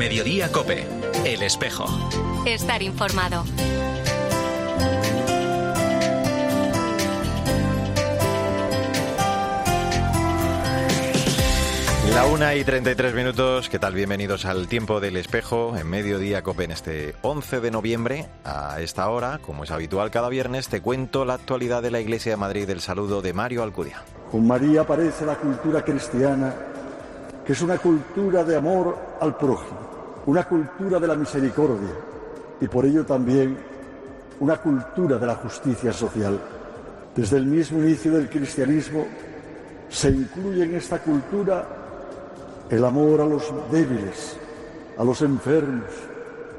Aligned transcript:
Mediodía 0.00 0.50
Cope, 0.50 0.86
El 1.26 1.42
Espejo. 1.42 1.84
Estar 2.46 2.82
informado. 2.82 3.44
La 12.14 12.24
una 12.24 12.54
y 12.54 12.64
33 12.64 13.14
minutos, 13.14 13.68
¿qué 13.68 13.78
tal? 13.78 13.92
Bienvenidos 13.92 14.46
al 14.46 14.68
Tiempo 14.68 15.00
del 15.00 15.18
Espejo 15.18 15.76
en 15.76 15.86
Mediodía 15.86 16.40
Cope 16.40 16.64
en 16.64 16.70
este 16.70 17.14
11 17.20 17.60
de 17.60 17.70
noviembre. 17.70 18.26
A 18.42 18.80
esta 18.80 19.06
hora, 19.10 19.38
como 19.44 19.64
es 19.64 19.70
habitual 19.70 20.10
cada 20.10 20.30
viernes, 20.30 20.68
te 20.68 20.80
cuento 20.80 21.26
la 21.26 21.34
actualidad 21.34 21.82
de 21.82 21.90
la 21.90 22.00
Iglesia 22.00 22.32
de 22.32 22.36
Madrid 22.38 22.66
del 22.66 22.80
saludo 22.80 23.20
de 23.20 23.34
Mario 23.34 23.62
Alcudia. 23.62 24.02
Con 24.32 24.46
María 24.46 24.80
aparece 24.80 25.26
la 25.26 25.36
cultura 25.36 25.84
cristiana, 25.84 26.54
que 27.44 27.52
es 27.52 27.60
una 27.60 27.76
cultura 27.76 28.44
de 28.44 28.56
amor 28.56 28.96
al 29.20 29.36
prójimo, 29.36 29.89
una 30.26 30.44
cultura 30.44 30.98
de 30.98 31.08
la 31.08 31.14
misericordia 31.14 31.94
y 32.60 32.68
por 32.68 32.84
ello 32.84 33.04
también 33.04 33.56
una 34.40 34.56
cultura 34.56 35.18
de 35.18 35.26
la 35.26 35.34
justicia 35.36 35.92
social. 35.92 36.38
Desde 37.14 37.36
el 37.38 37.46
mismo 37.46 37.80
inicio 37.80 38.12
del 38.12 38.28
cristianismo 38.28 39.06
se 39.88 40.10
incluye 40.10 40.64
en 40.64 40.74
esta 40.76 40.98
cultura 40.98 41.66
el 42.68 42.84
amor 42.84 43.20
a 43.20 43.26
los 43.26 43.52
débiles, 43.70 44.36
a 44.96 45.04
los 45.04 45.20
enfermos, 45.22 45.90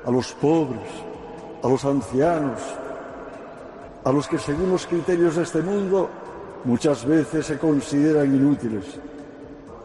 a 0.06 0.12
los 0.12 0.34
pobres, 0.34 0.90
a 1.64 1.68
los 1.68 1.86
ancianos, 1.86 2.60
a 4.04 4.12
los 4.12 4.28
que 4.28 4.38
según 4.38 4.72
los 4.72 4.86
criterios 4.88 5.36
de 5.36 5.44
este 5.44 5.62
mundo 5.62 6.10
muchas 6.66 7.06
veces 7.06 7.46
se 7.46 7.58
consideran 7.58 8.36
inútiles. 8.36 9.00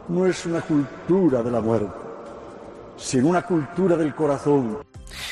No 0.09 0.27
es 0.27 0.45
una 0.47 0.61
cultura 0.61 1.43
de 1.43 1.51
la 1.51 1.61
muerte, 1.61 2.06
sino 2.97 3.29
una 3.29 3.43
cultura 3.43 3.97
del 3.97 4.15
corazón. 4.15 4.79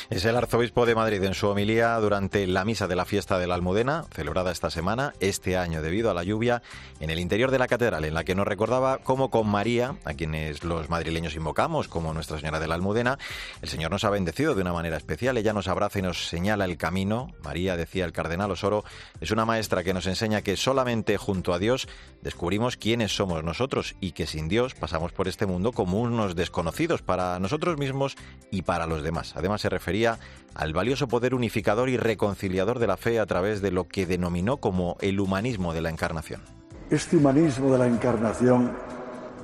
Es 0.07 0.23
el 0.23 0.35
arzobispo 0.35 0.85
de 0.85 0.93
Madrid 0.93 1.23
en 1.23 1.33
su 1.33 1.47
homilía 1.47 1.95
durante 1.95 2.45
la 2.45 2.63
misa 2.63 2.87
de 2.87 2.95
la 2.95 3.05
fiesta 3.05 3.39
de 3.39 3.47
la 3.47 3.55
Almudena, 3.55 4.05
celebrada 4.13 4.51
esta 4.51 4.69
semana, 4.69 5.13
este 5.19 5.57
año 5.57 5.81
debido 5.81 6.11
a 6.11 6.13
la 6.13 6.23
lluvia, 6.23 6.61
en 6.99 7.09
el 7.09 7.19
interior 7.19 7.49
de 7.49 7.57
la 7.57 7.67
catedral, 7.67 8.05
en 8.05 8.13
la 8.13 8.23
que 8.23 8.35
nos 8.35 8.45
recordaba 8.45 8.99
cómo 8.99 9.31
con 9.31 9.49
María, 9.49 9.95
a 10.05 10.13
quienes 10.13 10.63
los 10.63 10.91
madrileños 10.91 11.35
invocamos 11.35 11.87
como 11.87 12.13
Nuestra 12.13 12.37
Señora 12.37 12.59
de 12.59 12.67
la 12.67 12.75
Almudena, 12.75 13.17
el 13.63 13.67
Señor 13.67 13.89
nos 13.89 14.03
ha 14.03 14.11
bendecido 14.11 14.53
de 14.53 14.61
una 14.61 14.73
manera 14.73 14.95
especial. 14.95 15.37
Ella 15.37 15.53
nos 15.53 15.67
abraza 15.67 15.97
y 15.97 16.03
nos 16.03 16.27
señala 16.27 16.65
el 16.65 16.77
camino. 16.77 17.33
María, 17.43 17.75
decía 17.75 18.05
el 18.05 18.11
cardenal 18.11 18.51
Osoro, 18.51 18.83
es 19.21 19.31
una 19.31 19.45
maestra 19.45 19.83
que 19.83 19.95
nos 19.95 20.05
enseña 20.05 20.43
que 20.43 20.55
solamente 20.55 21.17
junto 21.17 21.51
a 21.51 21.57
Dios 21.57 21.87
descubrimos 22.21 22.77
quiénes 22.77 23.15
somos 23.15 23.43
nosotros 23.43 23.95
y 24.01 24.11
que 24.11 24.27
sin 24.27 24.49
Dios 24.49 24.75
pasamos 24.75 25.13
por 25.13 25.27
este 25.27 25.47
mundo 25.47 25.71
como 25.71 25.99
unos 25.99 26.35
desconocidos 26.35 27.01
para 27.01 27.39
nosotros 27.39 27.79
mismos 27.79 28.15
y 28.51 28.61
para 28.61 28.85
los 28.85 29.01
demás. 29.01 29.33
Además, 29.35 29.61
se 29.61 29.69
refería 29.69 29.94
al 30.03 30.73
valioso 30.73 31.07
poder 31.07 31.33
unificador 31.33 31.89
y 31.89 31.97
reconciliador 31.97 32.79
de 32.79 32.87
la 32.87 32.97
fe 32.97 33.19
a 33.19 33.25
través 33.25 33.61
de 33.61 33.71
lo 33.71 33.87
que 33.87 34.05
denominó 34.05 34.57
como 34.57 34.97
el 34.99 35.19
humanismo 35.19 35.73
de 35.73 35.81
la 35.81 35.89
encarnación. 35.89 36.41
Este 36.89 37.17
humanismo 37.17 37.71
de 37.71 37.77
la 37.77 37.87
encarnación 37.87 38.71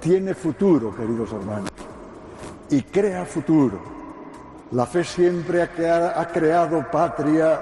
tiene 0.02 0.34
futuro, 0.34 0.96
queridos 0.96 1.32
hermanos, 1.32 1.70
y 2.70 2.82
crea 2.82 3.26
futuro. 3.26 3.82
La 4.72 4.86
fe 4.86 5.04
siempre 5.04 5.62
ha 5.62 6.28
creado 6.32 6.86
patria, 6.92 7.60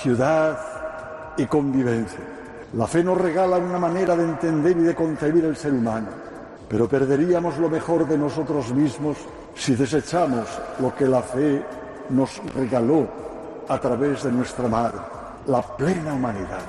ciudad 0.00 0.58
y 1.36 1.46
convivencia. 1.46 2.20
La 2.74 2.86
fe 2.86 3.02
nos 3.02 3.18
regala 3.18 3.56
una 3.56 3.78
manera 3.78 4.14
de 4.14 4.24
entender 4.24 4.76
y 4.76 4.82
de 4.82 4.94
concebir 4.94 5.44
el 5.44 5.56
ser 5.56 5.72
humano, 5.72 6.08
pero 6.68 6.88
perderíamos 6.88 7.58
lo 7.58 7.68
mejor 7.70 8.06
de 8.06 8.18
nosotros 8.18 8.72
mismos 8.74 9.16
si 9.54 9.74
desechamos 9.74 10.46
lo 10.80 10.94
que 10.94 11.06
la 11.06 11.22
fe 11.22 11.62
nos 12.10 12.40
regaló 12.54 13.06
a 13.68 13.78
través 13.78 14.22
de 14.22 14.32
nuestra 14.32 14.68
madre, 14.68 14.98
la 15.48 15.62
plena 15.62 16.12
humanidad. 16.12 16.60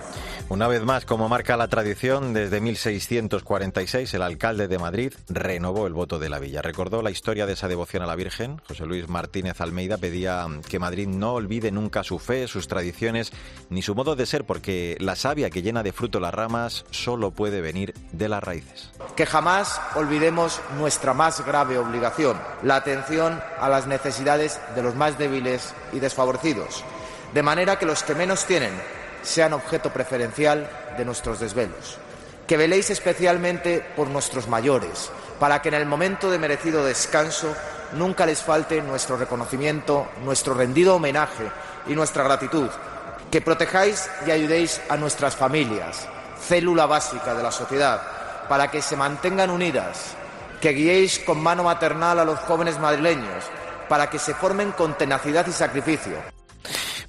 Una 0.47 0.67
vez 0.67 0.81
más, 0.81 1.05
como 1.05 1.29
marca 1.29 1.57
la 1.57 1.67
tradición, 1.67 2.33
desde 2.33 2.59
1646 2.59 4.11
el 4.15 4.23
alcalde 4.23 4.67
de 4.67 4.79
Madrid 4.79 5.13
renovó 5.27 5.85
el 5.85 5.93
voto 5.93 6.17
de 6.17 6.29
la 6.29 6.39
villa. 6.39 6.63
Recordó 6.63 7.03
la 7.03 7.11
historia 7.11 7.45
de 7.45 7.53
esa 7.53 7.67
devoción 7.67 8.01
a 8.01 8.07
la 8.07 8.15
Virgen. 8.15 8.59
José 8.67 8.87
Luis 8.87 9.07
Martínez 9.07 9.61
Almeida 9.61 9.97
pedía 9.97 10.47
que 10.67 10.79
Madrid 10.79 11.07
no 11.07 11.33
olvide 11.33 11.71
nunca 11.71 12.03
su 12.03 12.17
fe, 12.17 12.47
sus 12.47 12.67
tradiciones, 12.67 13.31
ni 13.69 13.83
su 13.83 13.93
modo 13.93 14.15
de 14.15 14.25
ser, 14.25 14.43
porque 14.43 14.97
la 14.99 15.15
savia 15.15 15.51
que 15.51 15.61
llena 15.61 15.83
de 15.83 15.93
fruto 15.93 16.19
las 16.19 16.33
ramas 16.33 16.83
solo 16.89 17.29
puede 17.29 17.61
venir 17.61 17.93
de 18.11 18.29
las 18.29 18.43
raíces. 18.43 18.89
Que 19.15 19.27
jamás 19.27 19.79
olvidemos 19.93 20.61
nuestra 20.79 21.13
más 21.13 21.45
grave 21.45 21.77
obligación, 21.77 22.41
la 22.63 22.77
atención 22.77 23.39
a 23.59 23.69
las 23.69 23.85
necesidades 23.85 24.59
de 24.73 24.81
los 24.81 24.95
más 24.95 25.19
débiles 25.19 25.75
y 25.93 25.99
desfavorecidos, 25.99 26.83
de 27.33 27.43
manera 27.43 27.77
que 27.77 27.85
los 27.85 28.03
que 28.03 28.15
menos 28.15 28.45
tienen 28.45 28.73
sean 29.21 29.53
objeto 29.53 29.91
preferencial 29.91 30.69
de 30.97 31.05
nuestros 31.05 31.39
desvelos. 31.39 31.97
Que 32.47 32.57
veléis 32.57 32.89
especialmente 32.89 33.85
por 33.95 34.07
nuestros 34.07 34.47
mayores, 34.47 35.11
para 35.39 35.61
que 35.61 35.69
en 35.69 35.75
el 35.75 35.85
momento 35.85 36.31
de 36.31 36.39
merecido 36.39 36.83
descanso 36.83 37.55
nunca 37.93 38.25
les 38.25 38.41
falte 38.41 38.81
nuestro 38.81 39.17
reconocimiento, 39.17 40.07
nuestro 40.23 40.53
rendido 40.53 40.95
homenaje 40.95 41.51
y 41.87 41.93
nuestra 41.93 42.23
gratitud. 42.23 42.69
Que 43.29 43.41
protejáis 43.41 44.09
y 44.25 44.31
ayudéis 44.31 44.81
a 44.89 44.97
nuestras 44.97 45.35
familias, 45.35 46.07
célula 46.41 46.87
básica 46.87 47.35
de 47.35 47.43
la 47.43 47.51
sociedad, 47.51 48.01
para 48.49 48.71
que 48.71 48.81
se 48.81 48.95
mantengan 48.95 49.51
unidas. 49.51 50.15
Que 50.59 50.71
guiéis 50.71 51.19
con 51.19 51.41
mano 51.41 51.63
maternal 51.63 52.19
a 52.19 52.25
los 52.25 52.39
jóvenes 52.39 52.79
madrileños, 52.79 53.45
para 53.87 54.09
que 54.09 54.17
se 54.17 54.33
formen 54.33 54.71
con 54.71 54.97
tenacidad 54.97 55.45
y 55.47 55.51
sacrificio 55.51 56.38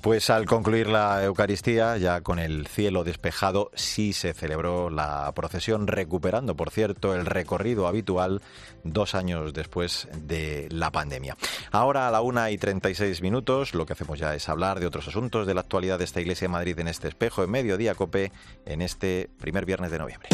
pues 0.00 0.30
al 0.30 0.46
concluir 0.46 0.88
la 0.88 1.22
Eucaristía, 1.24 1.96
ya 1.98 2.22
con 2.22 2.38
el 2.38 2.66
cielo 2.66 3.04
despejado, 3.04 3.70
sí 3.74 4.12
se 4.12 4.32
celebró 4.32 4.90
la 4.90 5.30
procesión, 5.34 5.86
recuperando, 5.86 6.56
por 6.56 6.70
cierto, 6.70 7.14
el 7.14 7.26
recorrido 7.26 7.86
habitual 7.86 8.40
dos 8.82 9.14
años 9.14 9.52
después 9.52 10.08
de 10.14 10.68
la 10.70 10.90
pandemia. 10.90 11.36
Ahora 11.70 12.08
a 12.08 12.10
la 12.10 12.22
una 12.22 12.50
y 12.50 12.58
36 12.58 13.20
minutos, 13.22 13.74
lo 13.74 13.86
que 13.86 13.92
hacemos 13.92 14.18
ya 14.18 14.34
es 14.34 14.48
hablar 14.48 14.80
de 14.80 14.86
otros 14.86 15.08
asuntos 15.08 15.46
de 15.46 15.54
la 15.54 15.60
actualidad 15.60 15.98
de 15.98 16.04
esta 16.04 16.20
Iglesia 16.20 16.46
de 16.46 16.52
Madrid 16.52 16.78
en 16.78 16.88
este 16.88 17.08
espejo, 17.08 17.44
en 17.44 17.50
mediodía 17.50 17.94
cope, 17.94 18.32
en 18.64 18.82
este 18.82 19.28
primer 19.38 19.66
viernes 19.66 19.90
de 19.90 19.98
noviembre. 19.98 20.28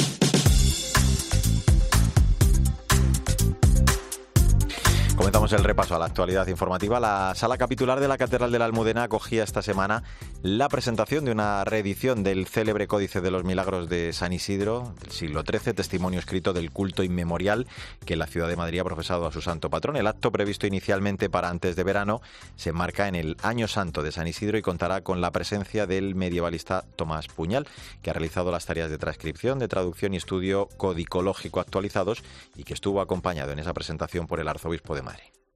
Comenzamos 5.46 5.64
el 5.64 5.68
repaso 5.68 5.94
a 5.94 6.00
la 6.00 6.06
actualidad 6.06 6.48
informativa. 6.48 6.98
La 6.98 7.32
sala 7.36 7.56
capitular 7.56 8.00
de 8.00 8.08
la 8.08 8.18
Catedral 8.18 8.50
de 8.50 8.58
la 8.58 8.64
Almudena 8.64 9.04
acogía 9.04 9.44
esta 9.44 9.62
semana 9.62 10.02
la 10.42 10.68
presentación 10.68 11.24
de 11.24 11.30
una 11.30 11.62
reedición 11.64 12.24
del 12.24 12.48
célebre 12.48 12.88
Códice 12.88 13.20
de 13.20 13.30
los 13.30 13.44
Milagros 13.44 13.88
de 13.88 14.12
San 14.12 14.32
Isidro 14.32 14.92
del 15.00 15.12
siglo 15.12 15.44
XIII, 15.48 15.72
testimonio 15.72 16.18
escrito 16.18 16.52
del 16.52 16.72
culto 16.72 17.04
inmemorial 17.04 17.68
que 18.04 18.16
la 18.16 18.26
ciudad 18.26 18.48
de 18.48 18.56
Madrid 18.56 18.80
ha 18.80 18.84
profesado 18.84 19.24
a 19.24 19.30
su 19.30 19.40
santo 19.40 19.70
patrón. 19.70 19.94
El 19.94 20.08
acto 20.08 20.32
previsto 20.32 20.66
inicialmente 20.66 21.30
para 21.30 21.48
antes 21.48 21.76
de 21.76 21.84
verano 21.84 22.22
se 22.56 22.70
enmarca 22.70 23.06
en 23.06 23.14
el 23.14 23.36
Año 23.44 23.68
Santo 23.68 24.02
de 24.02 24.10
San 24.10 24.26
Isidro 24.26 24.58
y 24.58 24.62
contará 24.62 25.02
con 25.02 25.20
la 25.20 25.30
presencia 25.30 25.86
del 25.86 26.16
medievalista 26.16 26.84
Tomás 26.96 27.28
Puñal, 27.28 27.68
que 28.02 28.10
ha 28.10 28.14
realizado 28.14 28.50
las 28.50 28.66
tareas 28.66 28.90
de 28.90 28.98
transcripción, 28.98 29.60
de 29.60 29.68
traducción 29.68 30.12
y 30.12 30.16
estudio 30.16 30.68
codicológico 30.76 31.60
actualizados 31.60 32.24
y 32.56 32.64
que 32.64 32.74
estuvo 32.74 33.00
acompañado 33.00 33.52
en 33.52 33.60
esa 33.60 33.74
presentación 33.74 34.26
por 34.26 34.40
el 34.40 34.48
arzobispo 34.48 34.96
de 34.96 35.02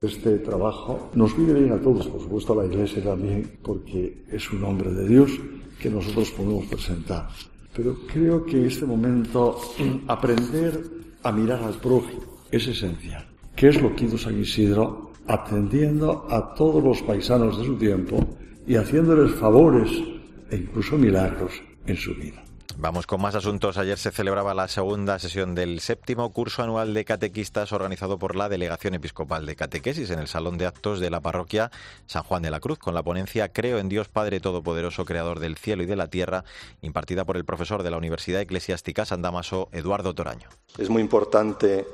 este 0.02 0.38
trabajo 0.38 1.10
nos 1.12 1.36
viene 1.36 1.52
bien 1.60 1.72
a 1.72 1.78
todos, 1.78 2.08
por 2.08 2.22
supuesto 2.22 2.54
a 2.54 2.64
la 2.64 2.72
Iglesia 2.72 3.04
también, 3.04 3.58
porque 3.62 4.24
es 4.30 4.50
un 4.50 4.62
nombre 4.62 4.90
de 4.90 5.06
Dios 5.06 5.30
que 5.78 5.90
nosotros 5.90 6.30
podemos 6.30 6.64
presentar. 6.64 7.28
Pero 7.76 7.94
creo 8.10 8.42
que 8.46 8.56
en 8.56 8.64
este 8.64 8.86
momento 8.86 9.60
aprender 10.08 10.82
a 11.22 11.30
mirar 11.30 11.62
al 11.62 11.74
prójimo 11.74 12.22
es 12.50 12.66
esencial. 12.66 13.28
¿Qué 13.54 13.68
es 13.68 13.82
lo 13.82 13.94
que 13.94 14.06
hizo 14.06 14.16
San 14.16 14.40
Isidro? 14.40 15.12
Atendiendo 15.26 16.26
a 16.30 16.54
todos 16.54 16.82
los 16.82 17.02
paisanos 17.02 17.58
de 17.58 17.66
su 17.66 17.76
tiempo 17.76 18.26
y 18.66 18.76
haciéndoles 18.76 19.32
favores 19.32 19.90
e 20.50 20.56
incluso 20.56 20.96
milagros 20.96 21.52
en 21.84 21.96
su 21.96 22.14
vida. 22.14 22.42
Vamos 22.76 23.06
con 23.06 23.20
más 23.20 23.34
asuntos. 23.34 23.78
Ayer 23.78 23.98
se 23.98 24.10
celebraba 24.10 24.54
la 24.54 24.68
segunda 24.68 25.18
sesión 25.18 25.54
del 25.54 25.80
séptimo 25.80 26.32
curso 26.32 26.62
anual 26.62 26.94
de 26.94 27.04
catequistas 27.04 27.72
organizado 27.72 28.18
por 28.18 28.36
la 28.36 28.48
Delegación 28.48 28.94
Episcopal 28.94 29.44
de 29.46 29.56
Catequesis 29.56 30.10
en 30.10 30.18
el 30.18 30.28
Salón 30.28 30.56
de 30.58 30.66
Actos 30.66 31.00
de 31.00 31.10
la 31.10 31.20
Parroquia 31.20 31.70
San 32.06 32.22
Juan 32.22 32.42
de 32.42 32.50
la 32.50 32.60
Cruz 32.60 32.78
con 32.78 32.94
la 32.94 33.02
ponencia 33.02 33.52
Creo 33.52 33.78
en 33.78 33.88
Dios 33.88 34.08
Padre 34.08 34.40
Todopoderoso, 34.40 35.04
Creador 35.04 35.40
del 35.40 35.56
cielo 35.56 35.82
y 35.82 35.86
de 35.86 35.96
la 35.96 36.08
tierra, 36.08 36.44
impartida 36.82 37.24
por 37.24 37.36
el 37.36 37.44
profesor 37.44 37.82
de 37.82 37.90
la 37.90 37.98
Universidad 37.98 38.40
Eclesiástica 38.40 39.04
San 39.04 39.22
Damaso, 39.22 39.68
Eduardo 39.72 40.14
Toraño. 40.14 40.48
Es 40.78 40.88
muy 40.88 41.02
importante 41.02 41.86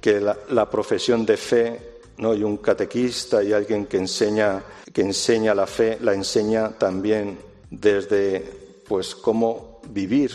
que 0.00 0.20
la, 0.20 0.70
profesión 0.70 1.24
de 1.24 1.36
fe 1.36 2.00
¿no? 2.18 2.34
y 2.34 2.42
un 2.42 2.56
catequista 2.56 3.42
y 3.42 3.52
alguien 3.52 3.86
que 3.86 3.98
enseña, 3.98 4.62
que 4.92 5.02
enseña 5.02 5.54
la 5.54 5.66
fe 5.66 5.98
la 6.00 6.14
enseña 6.14 6.70
también 6.70 7.38
desde 7.70 8.40
pues 8.88 9.14
cómo 9.14 9.71
vivir 9.92 10.32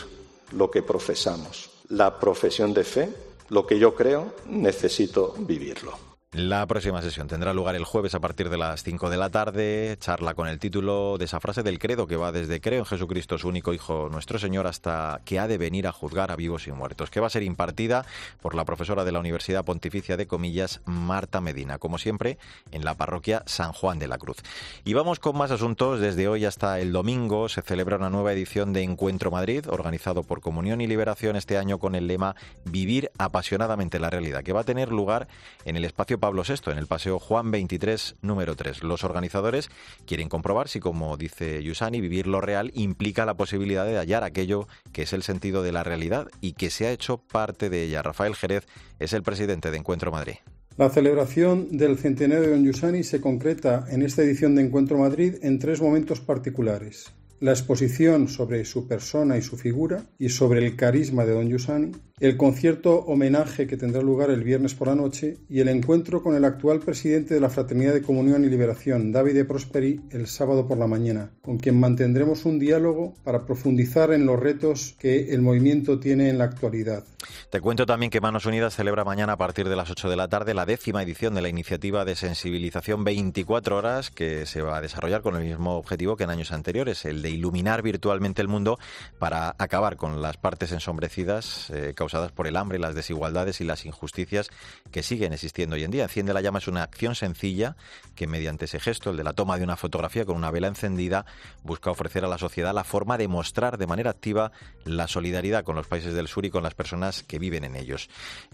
lo 0.52 0.70
que 0.70 0.82
profesamos. 0.82 1.70
La 1.88 2.18
profesión 2.18 2.72
de 2.74 2.84
fe, 2.84 3.08
lo 3.48 3.66
que 3.66 3.78
yo 3.78 3.94
creo, 3.94 4.34
necesito 4.46 5.34
vivirlo. 5.38 6.07
La 6.38 6.64
próxima 6.68 7.02
sesión 7.02 7.26
tendrá 7.26 7.52
lugar 7.52 7.74
el 7.74 7.82
jueves 7.82 8.14
a 8.14 8.20
partir 8.20 8.48
de 8.48 8.56
las 8.56 8.84
5 8.84 9.10
de 9.10 9.16
la 9.16 9.28
tarde. 9.28 9.96
Charla 9.98 10.34
con 10.34 10.46
el 10.46 10.60
título 10.60 11.18
de 11.18 11.24
esa 11.24 11.40
frase 11.40 11.64
del 11.64 11.80
credo 11.80 12.06
que 12.06 12.14
va 12.14 12.30
desde 12.30 12.60
Creo 12.60 12.78
en 12.78 12.84
Jesucristo, 12.84 13.38
su 13.38 13.48
único 13.48 13.74
Hijo, 13.74 14.08
nuestro 14.08 14.38
Señor, 14.38 14.68
hasta 14.68 15.20
que 15.24 15.40
ha 15.40 15.48
de 15.48 15.58
venir 15.58 15.88
a 15.88 15.92
juzgar 15.92 16.30
a 16.30 16.36
vivos 16.36 16.68
y 16.68 16.70
muertos, 16.70 17.10
que 17.10 17.18
va 17.18 17.26
a 17.26 17.30
ser 17.30 17.42
impartida 17.42 18.06
por 18.40 18.54
la 18.54 18.64
profesora 18.64 19.04
de 19.04 19.10
la 19.10 19.18
Universidad 19.18 19.64
Pontificia 19.64 20.16
de 20.16 20.28
Comillas, 20.28 20.80
Marta 20.84 21.40
Medina, 21.40 21.78
como 21.78 21.98
siempre, 21.98 22.38
en 22.70 22.84
la 22.84 22.94
parroquia 22.94 23.42
San 23.46 23.72
Juan 23.72 23.98
de 23.98 24.06
la 24.06 24.18
Cruz. 24.18 24.36
Y 24.84 24.94
vamos 24.94 25.18
con 25.18 25.36
más 25.36 25.50
asuntos. 25.50 25.98
Desde 25.98 26.28
hoy 26.28 26.44
hasta 26.44 26.78
el 26.78 26.92
domingo 26.92 27.48
se 27.48 27.62
celebra 27.62 27.96
una 27.96 28.10
nueva 28.10 28.32
edición 28.32 28.72
de 28.72 28.84
Encuentro 28.84 29.32
Madrid, 29.32 29.64
organizado 29.68 30.22
por 30.22 30.40
Comunión 30.40 30.80
y 30.82 30.86
Liberación 30.86 31.34
este 31.34 31.58
año 31.58 31.80
con 31.80 31.96
el 31.96 32.06
lema 32.06 32.36
Vivir 32.64 33.10
apasionadamente 33.18 33.98
la 33.98 34.08
realidad, 34.08 34.44
que 34.44 34.52
va 34.52 34.60
a 34.60 34.64
tener 34.64 34.92
lugar 34.92 35.26
en 35.64 35.76
el 35.76 35.84
espacio 35.84 36.20
Pablo 36.28 36.42
VI, 36.46 36.72
en 36.72 36.76
el 36.76 36.86
Paseo 36.86 37.18
Juan 37.18 37.50
23, 37.50 38.16
número 38.20 38.54
3. 38.54 38.82
Los 38.82 39.02
organizadores 39.02 39.70
quieren 40.04 40.28
comprobar 40.28 40.68
si, 40.68 40.78
como 40.78 41.16
dice 41.16 41.62
Yusani, 41.62 42.02
vivir 42.02 42.26
lo 42.26 42.42
real 42.42 42.70
implica 42.74 43.24
la 43.24 43.32
posibilidad 43.32 43.86
de 43.86 43.96
hallar 43.96 44.24
aquello 44.24 44.68
que 44.92 45.04
es 45.04 45.14
el 45.14 45.22
sentido 45.22 45.62
de 45.62 45.72
la 45.72 45.84
realidad 45.84 46.28
y 46.42 46.52
que 46.52 46.68
se 46.68 46.86
ha 46.86 46.92
hecho 46.92 47.16
parte 47.16 47.70
de 47.70 47.84
ella. 47.84 48.02
Rafael 48.02 48.36
Jerez 48.36 48.66
es 48.98 49.14
el 49.14 49.22
presidente 49.22 49.70
de 49.70 49.78
Encuentro 49.78 50.12
Madrid. 50.12 50.34
La 50.76 50.90
celebración 50.90 51.78
del 51.78 51.96
centenario 51.96 52.42
de 52.42 52.50
Don 52.50 52.64
Yusani 52.66 53.04
se 53.04 53.22
concreta 53.22 53.86
en 53.88 54.02
esta 54.02 54.20
edición 54.20 54.54
de 54.54 54.64
Encuentro 54.64 54.98
Madrid 54.98 55.36
en 55.40 55.58
tres 55.58 55.80
momentos 55.80 56.20
particulares. 56.20 57.14
La 57.40 57.52
exposición 57.52 58.26
sobre 58.26 58.64
su 58.64 58.88
persona 58.88 59.36
y 59.36 59.42
su 59.42 59.56
figura 59.56 60.02
y 60.18 60.28
sobre 60.30 60.64
el 60.66 60.74
carisma 60.74 61.24
de 61.24 61.34
Don 61.34 61.48
Yusani, 61.48 61.92
el 62.18 62.36
concierto 62.36 62.96
homenaje 62.96 63.68
que 63.68 63.76
tendrá 63.76 64.02
lugar 64.02 64.30
el 64.30 64.42
viernes 64.42 64.74
por 64.74 64.88
la 64.88 64.96
noche 64.96 65.36
y 65.48 65.60
el 65.60 65.68
encuentro 65.68 66.20
con 66.20 66.34
el 66.34 66.44
actual 66.44 66.80
presidente 66.80 67.34
de 67.34 67.40
la 67.40 67.48
Fraternidad 67.48 67.94
de 67.94 68.02
Comunión 68.02 68.44
y 68.44 68.48
Liberación, 68.48 69.12
Davide 69.12 69.44
Prosperi, 69.44 70.00
el 70.10 70.26
sábado 70.26 70.66
por 70.66 70.78
la 70.78 70.88
mañana, 70.88 71.30
con 71.40 71.58
quien 71.58 71.78
mantendremos 71.78 72.44
un 72.44 72.58
diálogo 72.58 73.14
para 73.22 73.46
profundizar 73.46 74.12
en 74.12 74.26
los 74.26 74.40
retos 74.40 74.96
que 74.98 75.32
el 75.32 75.40
movimiento 75.40 76.00
tiene 76.00 76.30
en 76.30 76.38
la 76.38 76.44
actualidad. 76.44 77.04
Te 77.50 77.60
cuento 77.60 77.86
también 77.86 78.10
que 78.10 78.20
Manos 78.20 78.46
Unidas 78.46 78.74
celebra 78.74 79.04
mañana 79.04 79.34
a 79.34 79.38
partir 79.38 79.68
de 79.68 79.76
las 79.76 79.90
8 79.90 80.08
de 80.08 80.16
la 80.16 80.28
tarde 80.28 80.54
la 80.54 80.66
décima 80.66 81.02
edición 81.02 81.34
de 81.34 81.42
la 81.42 81.48
iniciativa 81.48 82.04
de 82.04 82.16
sensibilización 82.16 83.04
24 83.04 83.76
horas 83.76 84.10
que 84.10 84.46
se 84.46 84.62
va 84.62 84.78
a 84.78 84.80
desarrollar 84.80 85.22
con 85.22 85.36
el 85.36 85.44
mismo 85.44 85.76
objetivo 85.76 86.16
que 86.16 86.24
en 86.24 86.30
años 86.30 86.52
anteriores, 86.52 87.04
el 87.04 87.22
de 87.22 87.27
iluminar 87.28 87.82
virtualmente 87.82 88.42
el 88.42 88.48
mundo 88.48 88.78
para 89.18 89.54
acabar 89.58 89.96
con 89.96 90.22
las 90.22 90.36
partes 90.36 90.72
ensombrecidas 90.72 91.70
eh, 91.70 91.92
causadas 91.94 92.32
por 92.32 92.46
el 92.46 92.56
hambre, 92.56 92.78
las 92.78 92.94
desigualdades 92.94 93.60
y 93.60 93.64
las 93.64 93.84
injusticias 93.86 94.50
que 94.90 95.02
siguen 95.02 95.32
existiendo 95.32 95.76
hoy 95.76 95.84
en 95.84 95.90
día. 95.90 96.04
Enciende 96.04 96.32
la 96.32 96.40
llama 96.40 96.58
es 96.58 96.68
una 96.68 96.82
acción 96.82 97.14
sencilla 97.14 97.76
que 98.14 98.26
mediante 98.26 98.66
ese 98.66 98.80
gesto, 98.80 99.10
el 99.10 99.16
de 99.16 99.24
la 99.24 99.32
toma 99.32 99.58
de 99.58 99.64
una 99.64 99.76
fotografía 99.76 100.24
con 100.24 100.36
una 100.36 100.50
vela 100.50 100.68
encendida, 100.68 101.26
busca 101.62 101.90
ofrecer 101.90 102.24
a 102.24 102.28
la 102.28 102.38
sociedad 102.38 102.74
la 102.74 102.84
forma 102.84 103.18
de 103.18 103.28
mostrar 103.28 103.78
de 103.78 103.86
manera 103.86 104.10
activa 104.10 104.52
la 104.84 105.08
solidaridad 105.08 105.64
con 105.64 105.76
los 105.76 105.86
países 105.86 106.14
del 106.14 106.28
sur 106.28 106.44
y 106.44 106.50
con 106.50 106.62
las 106.62 106.74
personas 106.74 107.22
que 107.22 107.38
viven 107.38 107.64
en 107.64 107.76
ellos. 107.76 108.08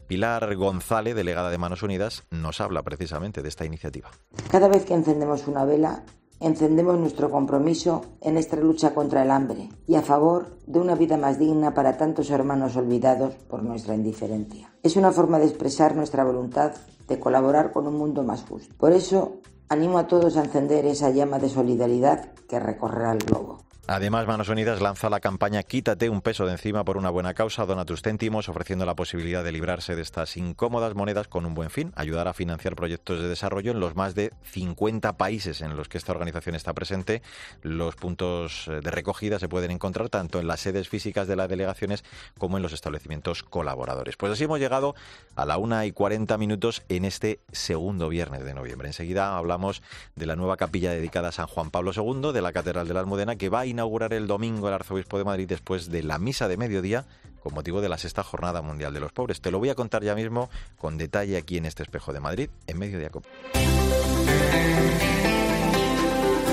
Pilar 0.06 0.55
González, 0.56 1.15
delegada 1.15 1.50
de 1.50 1.59
Manos 1.59 1.82
Unidas, 1.82 2.25
nos 2.31 2.61
habla 2.61 2.82
precisamente 2.82 3.43
de 3.43 3.49
esta 3.49 3.65
iniciativa. 3.65 4.11
Cada 4.50 4.69
vez 4.69 4.85
que 4.85 4.94
encendemos 4.94 5.47
una 5.47 5.65
vela, 5.65 6.03
encendemos 6.46 6.99
nuestro 6.99 7.31
compromiso 7.31 8.02
en 8.20 8.37
esta 8.37 8.56
lucha 8.56 8.94
contra 8.94 9.23
el 9.23 9.31
hambre 9.31 9.70
y 9.87 9.94
a 9.94 10.02
favor 10.02 10.58
de 10.67 10.79
una 10.79 10.94
vida 10.94 11.17
más 11.17 11.38
digna 11.38 11.73
para 11.73 11.96
tantos 11.96 12.31
hermanos 12.31 12.76
olvidados 12.76 13.35
por 13.49 13.62
nuestra 13.62 13.94
indiferencia. 13.94 14.70
Es 14.82 14.96
una 14.96 15.11
forma 15.11 15.38
de 15.38 15.46
expresar 15.46 15.96
nuestra 15.96 16.23
voluntad 16.23 16.73
de 17.08 17.19
colaborar 17.19 17.73
con 17.73 17.87
un 17.87 17.96
mundo 17.96 18.23
más 18.23 18.44
justo. 18.44 18.75
Por 18.76 18.93
eso, 18.93 19.41
animo 19.70 19.96
a 19.99 20.06
todos 20.06 20.37
a 20.37 20.44
encender 20.44 20.85
esa 20.85 21.11
llama 21.11 21.38
de 21.38 21.49
solidaridad 21.49 22.32
que 22.46 22.61
recorrerá 22.61 23.12
el 23.12 23.19
globo. 23.19 23.58
Además, 23.86 24.26
Manos 24.26 24.48
Unidas 24.48 24.81
lanza 24.81 25.10
la 25.10 25.20
campaña 25.20 25.62
Quítate 25.62 26.08
un 26.08 26.22
peso 26.22 26.46
de 26.46 26.52
encima 26.52 26.86
por 26.86 26.96
una 26.96 27.10
buena 27.10 27.34
causa, 27.34 27.66
dona 27.66 27.84
tus 27.84 28.00
céntimos, 28.00 28.48
ofreciendo 28.48 28.86
la 28.86 28.96
posibilidad 28.96 29.44
de 29.44 29.52
librarse 29.52 29.94
de 29.94 30.00
estas 30.00 30.38
incómodas 30.38 30.94
monedas 30.94 31.28
con 31.28 31.44
un 31.44 31.52
buen 31.52 31.69
fin, 31.69 31.92
ayudar 31.94 32.26
a 32.26 32.32
financiar 32.32 32.76
proyectos 32.76 33.20
de 33.20 33.28
desarrollo 33.28 33.72
en 33.72 33.81
los 33.81 33.94
más 33.94 34.14
de 34.14 34.32
50 34.44 35.19
países 35.19 35.60
en 35.60 35.76
los 35.76 35.90
que 35.90 35.98
esta 35.98 36.12
organización 36.12 36.54
está 36.54 36.72
presente. 36.72 37.20
Los 37.60 37.94
puntos 37.94 38.64
de 38.69 38.90
recogida 38.90 39.38
se 39.38 39.50
pueden 39.50 39.70
encontrar 39.70 40.08
tanto 40.08 40.40
en 40.40 40.46
las 40.46 40.60
sedes 40.60 40.88
físicas 40.88 41.28
de 41.28 41.36
las 41.36 41.50
delegaciones 41.50 42.04
como 42.38 42.56
en 42.56 42.62
los 42.62 42.72
establecimientos 42.72 43.42
colaboradores. 43.42 44.16
Pues 44.16 44.32
así 44.32 44.44
hemos 44.44 44.60
llegado 44.60 44.94
a 45.36 45.44
la 45.44 45.58
una 45.58 45.84
y 45.84 45.92
40 45.92 46.38
minutos 46.38 46.82
en 46.88 47.04
este 47.04 47.40
segundo 47.52 48.08
viernes 48.08 48.46
de 48.46 48.54
noviembre. 48.54 48.88
Enseguida 48.88 49.36
hablamos 49.36 49.82
de 50.16 50.25
la 50.25 50.36
nueva 50.36 50.56
capilla 50.56 50.90
dedicada 50.90 51.28
a 51.28 51.32
San 51.32 51.48
Juan 51.48 51.70
Pablo 51.70 51.92
II 51.94 52.32
de 52.32 52.40
la 52.40 52.54
Catedral 52.54 52.88
de 52.88 52.94
la 52.94 53.00
Almudena 53.00 53.36
que 53.36 53.50
va 53.50 53.60
a 53.60 53.74
inaugurar 53.75 54.15
el 54.15 54.26
domingo 54.26 54.69
el 54.69 54.75
arzobispo 54.75 55.19
de 55.19 55.25
Madrid 55.25 55.49
después 55.49 55.91
de 55.91 56.03
la 56.03 56.19
misa 56.19 56.49
de 56.49 56.56
mediodía 56.56 57.05
con 57.43 57.53
motivo 57.53 57.82
de 57.82 57.91
la 57.91 57.99
sexta 57.99 58.23
jornada 58.23 58.62
mundial 58.62 58.94
de 58.94 59.00
los 59.00 59.12
pobres. 59.12 59.41
Te 59.43 59.50
lo 59.50 59.59
voy 59.59 59.69
a 59.69 59.75
contar 59.75 60.03
ya 60.03 60.15
mismo 60.15 60.49
con 60.79 60.97
detalle 60.97 61.37
aquí 61.37 61.59
en 61.59 61.67
este 61.67 61.82
espejo 61.82 62.12
de 62.15 62.21
Madrid, 62.21 62.49
en 62.67 62.79
Mediodía 62.79 63.11
Cope. 63.11 63.29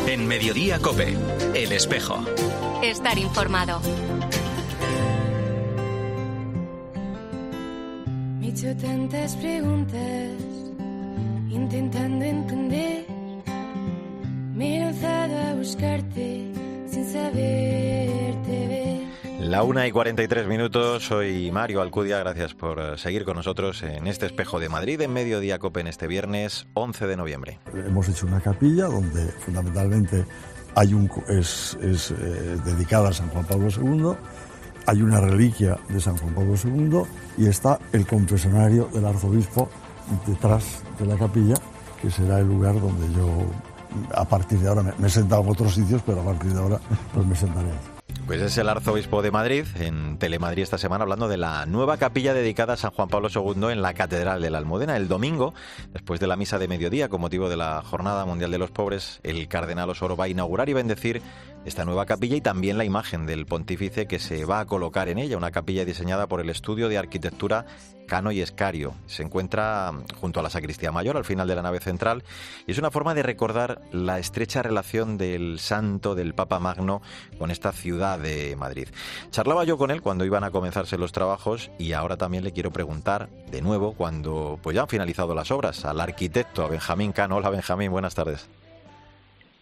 En 0.07 0.27
Mediodía 0.27 0.79
Cope, 0.79 1.15
el 1.53 1.71
espejo. 1.71 2.25
Estar 2.83 3.18
informado. 3.18 3.79
Me 8.39 8.47
he 8.47 8.50
hecho 8.50 8.75
tantas 8.75 9.35
preguntas, 9.38 10.29
intentando 11.50 12.25
entender. 12.25 13.06
Me 14.56 14.75
he 14.75 14.79
lanzado 14.81 15.38
a 15.38 15.53
buscarte 15.53 16.51
sin 16.91 17.05
saberte 17.05 18.67
ver. 18.67 19.39
La 19.39 19.63
una 19.63 19.88
y 19.88 19.91
43 19.91 20.47
minutos, 20.47 21.05
soy 21.05 21.49
Mario 21.51 21.81
Alcudia, 21.81 22.19
gracias 22.19 22.53
por 22.53 22.79
eh, 22.79 22.97
seguir 22.97 23.25
con 23.25 23.38
nosotros 23.38 23.81
en 23.83 24.07
este 24.07 24.25
espejo 24.25 24.59
de 24.59 24.69
Madrid 24.69 24.99
en 25.01 25.13
Mediodía 25.13 25.57
Cope 25.57 25.79
en 25.79 25.88
este 25.88 26.07
viernes 26.07 26.67
11 26.73 27.07
de 27.07 27.17
noviembre. 27.17 27.59
Hemos 27.73 28.07
hecho 28.09 28.27
una 28.27 28.41
capilla 28.41 28.85
donde 28.85 29.25
fundamentalmente 29.45 30.25
hay 30.75 30.93
un, 30.93 31.09
es, 31.27 31.77
es 31.81 32.11
eh, 32.11 32.15
dedicada 32.65 33.09
a 33.09 33.13
San 33.13 33.29
Juan 33.29 33.45
Pablo 33.45 33.67
II, 33.69 34.13
hay 34.85 35.01
una 35.01 35.21
reliquia 35.21 35.77
de 35.89 35.99
San 35.99 36.17
Juan 36.17 36.33
Pablo 36.33 36.55
II 36.63 37.01
y 37.38 37.47
está 37.47 37.79
el 37.93 38.05
confesionario 38.05 38.89
del 38.93 39.05
arzobispo 39.05 39.69
detrás 40.27 40.83
de 41.00 41.05
la 41.05 41.17
capilla, 41.17 41.55
que 42.01 42.10
será 42.10 42.39
el 42.39 42.48
lugar 42.48 42.79
donde 42.79 43.07
yo 43.13 43.45
a 44.13 44.25
partir 44.25 44.60
de 44.60 44.69
ahora 44.69 44.83
me, 44.83 45.07
he 45.07 45.10
sentado 45.10 45.41
en 45.41 45.50
otros 45.50 45.74
sitios, 45.74 46.01
pero 46.05 46.21
a 46.21 46.25
partir 46.25 46.53
de 46.53 46.60
ahora 46.60 46.79
pues 47.13 47.25
me 47.25 47.36
sentaré. 47.36 47.69
Pues 48.25 48.41
es 48.41 48.57
el 48.57 48.69
arzobispo 48.69 49.21
de 49.21 49.31
Madrid, 49.31 49.65
en 49.75 50.17
Telemadrid 50.17 50.63
esta 50.63 50.77
semana, 50.77 51.03
hablando 51.03 51.27
de 51.27 51.38
la 51.38 51.65
nueva 51.65 51.98
capilla 51.98 52.33
dedicada 52.33 52.74
a 52.74 52.77
San 52.77 52.91
Juan 52.91 53.10
Pablo 53.10 53.29
II 53.33 53.71
en 53.71 53.81
la 53.81 53.93
Catedral 53.93 54.41
de 54.41 54.50
la 54.50 54.57
Almudena. 54.57 54.95
El 54.95 55.07
domingo, 55.07 55.53
después 55.91 56.19
de 56.19 56.27
la 56.27 56.36
misa 56.36 56.60
de 56.60 56.67
mediodía, 56.67 57.10
con 57.10 57.19
motivo 57.19 57.50
de 57.50 57.57
la 57.57 57.81
Jornada 57.81 58.25
Mundial 58.25 58.51
de 58.51 58.57
los 58.57 58.71
Pobres, 58.71 59.19
el 59.24 59.48
cardenal 59.48 59.89
Osoro 59.89 60.15
va 60.15 60.25
a 60.25 60.29
inaugurar 60.29 60.69
y 60.69 60.74
bendecir 60.74 61.21
esta 61.65 61.86
nueva 61.86 62.06
capilla 62.06 62.36
y 62.36 62.41
también 62.41 62.77
la 62.77 62.86
imagen 62.86 63.25
del 63.25 63.46
pontífice 63.46 64.08
que 64.08 64.20
se 64.20 64.46
va 64.46 64.62
a 64.62 64.65
colocar 64.65 65.10
en 65.10 65.20
ella, 65.20 65.38
una 65.38 65.51
capilla 65.51 65.86
diseñada 65.86 66.27
por 66.27 66.41
el 66.41 66.50
Estudio 66.50 66.89
de 66.89 66.98
Arquitectura 66.98 67.65
Cano 68.08 68.32
y 68.32 68.41
Escario. 68.41 68.94
Se 69.06 69.24
encuentra 69.24 69.94
junto 70.20 70.39
a 70.39 70.44
la 70.44 70.50
sacristía 70.50 70.91
mayor, 70.91 71.15
al 71.15 71.24
final 71.24 71.48
de 71.48 71.56
la 71.56 71.62
nave 71.62 71.80
central, 71.80 72.24
y 72.68 72.72
es 72.72 72.77
una 72.77 72.91
forma 72.91 73.13
de 73.13 73.24
recordar 73.24 73.82
la 73.91 74.20
estrecha 74.20 74.62
relación 74.62 75.18
del 75.18 75.60
santo, 75.60 76.13
del 76.13 76.34
Papa 76.34 76.60
Magno, 76.60 77.01
con 77.38 77.51
esta 77.51 77.72
ciudad 77.72 78.20
de 78.20 78.56
Madrid. 78.58 78.89
Charlaba 79.30 79.63
yo 79.63 79.77
con 79.77 79.91
él 79.91 80.01
cuando 80.01 80.25
iban 80.25 80.44
a 80.44 80.51
comenzarse 80.51 80.98
los 80.98 81.12
trabajos 81.12 81.72
y 81.77 81.94
ahora 81.94 82.18
también 82.18 82.44
le 82.44 82.51
quiero 82.51 82.72
preguntar 82.72 83.30
de 83.50 83.62
nuevo 83.62 83.94
cuando 83.94 84.60
pues 84.62 84.75
ya 84.75 84.82
han 84.82 84.89
finalizado 84.89 85.34
las 85.34 85.51
obras 85.51 85.86
al 85.86 86.01
arquitecto, 86.01 86.65
a 86.65 86.68
Benjamín 86.68 87.12
Cano. 87.13 87.38
Hola 87.38 87.50
Benjamín, 87.50 87.91
buenas 87.91 88.15
tardes. 88.15 88.50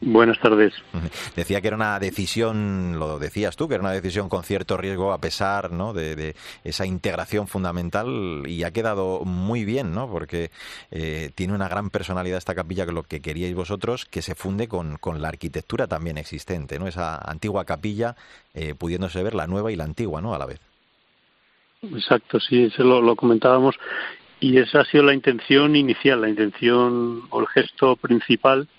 Buenas 0.01 0.39
tardes. 0.39 0.73
Decía 1.35 1.59
que 1.59 1.67
era 1.67 1.75
una 1.75 1.99
decisión, 1.99 2.97
lo 2.97 3.19
decías 3.19 3.57
tú, 3.57 3.67
que 3.67 3.75
era 3.75 3.83
una 3.83 3.91
decisión 3.91 4.29
con 4.29 4.43
cierto 4.43 4.77
riesgo 4.77 5.11
a 5.11 5.19
pesar 5.19 5.71
¿no? 5.71 5.91
de, 5.91 6.15
de 6.15 6.35
esa 6.63 6.85
integración 6.85 7.47
fundamental 7.49 8.43
y 8.47 8.63
ha 8.63 8.71
quedado 8.71 9.25
muy 9.25 9.65
bien, 9.65 9.93
¿no? 9.93 10.09
porque 10.09 10.51
eh, 10.91 11.31
tiene 11.35 11.53
una 11.53 11.67
gran 11.67 11.89
personalidad 11.89 12.37
esta 12.37 12.55
capilla 12.55 12.85
que 12.85 12.93
lo 12.93 13.03
que 13.03 13.21
queríais 13.21 13.53
vosotros, 13.53 14.05
que 14.05 14.21
se 14.21 14.35
funde 14.35 14.69
con, 14.69 14.97
con 14.97 15.21
la 15.21 15.27
arquitectura 15.27 15.87
también 15.87 16.17
existente, 16.17 16.79
¿no? 16.79 16.87
esa 16.87 17.17
antigua 17.17 17.65
capilla 17.65 18.15
eh, 18.53 18.75
pudiéndose 18.75 19.21
ver 19.21 19.35
la 19.35 19.47
nueva 19.47 19.69
y 19.73 19.75
la 19.75 19.83
antigua 19.83 20.21
¿no? 20.21 20.33
a 20.33 20.39
la 20.39 20.45
vez. 20.45 20.61
Exacto, 21.81 22.39
sí, 22.39 22.63
eso 22.63 22.83
lo, 22.83 23.01
lo 23.01 23.17
comentábamos 23.17 23.75
y 24.39 24.59
esa 24.59 24.81
ha 24.81 24.85
sido 24.85 25.03
la 25.03 25.13
intención 25.13 25.75
inicial, 25.75 26.21
la 26.21 26.29
intención 26.29 27.23
o 27.29 27.41
el 27.41 27.47
gesto 27.47 27.97
principal 27.97 28.69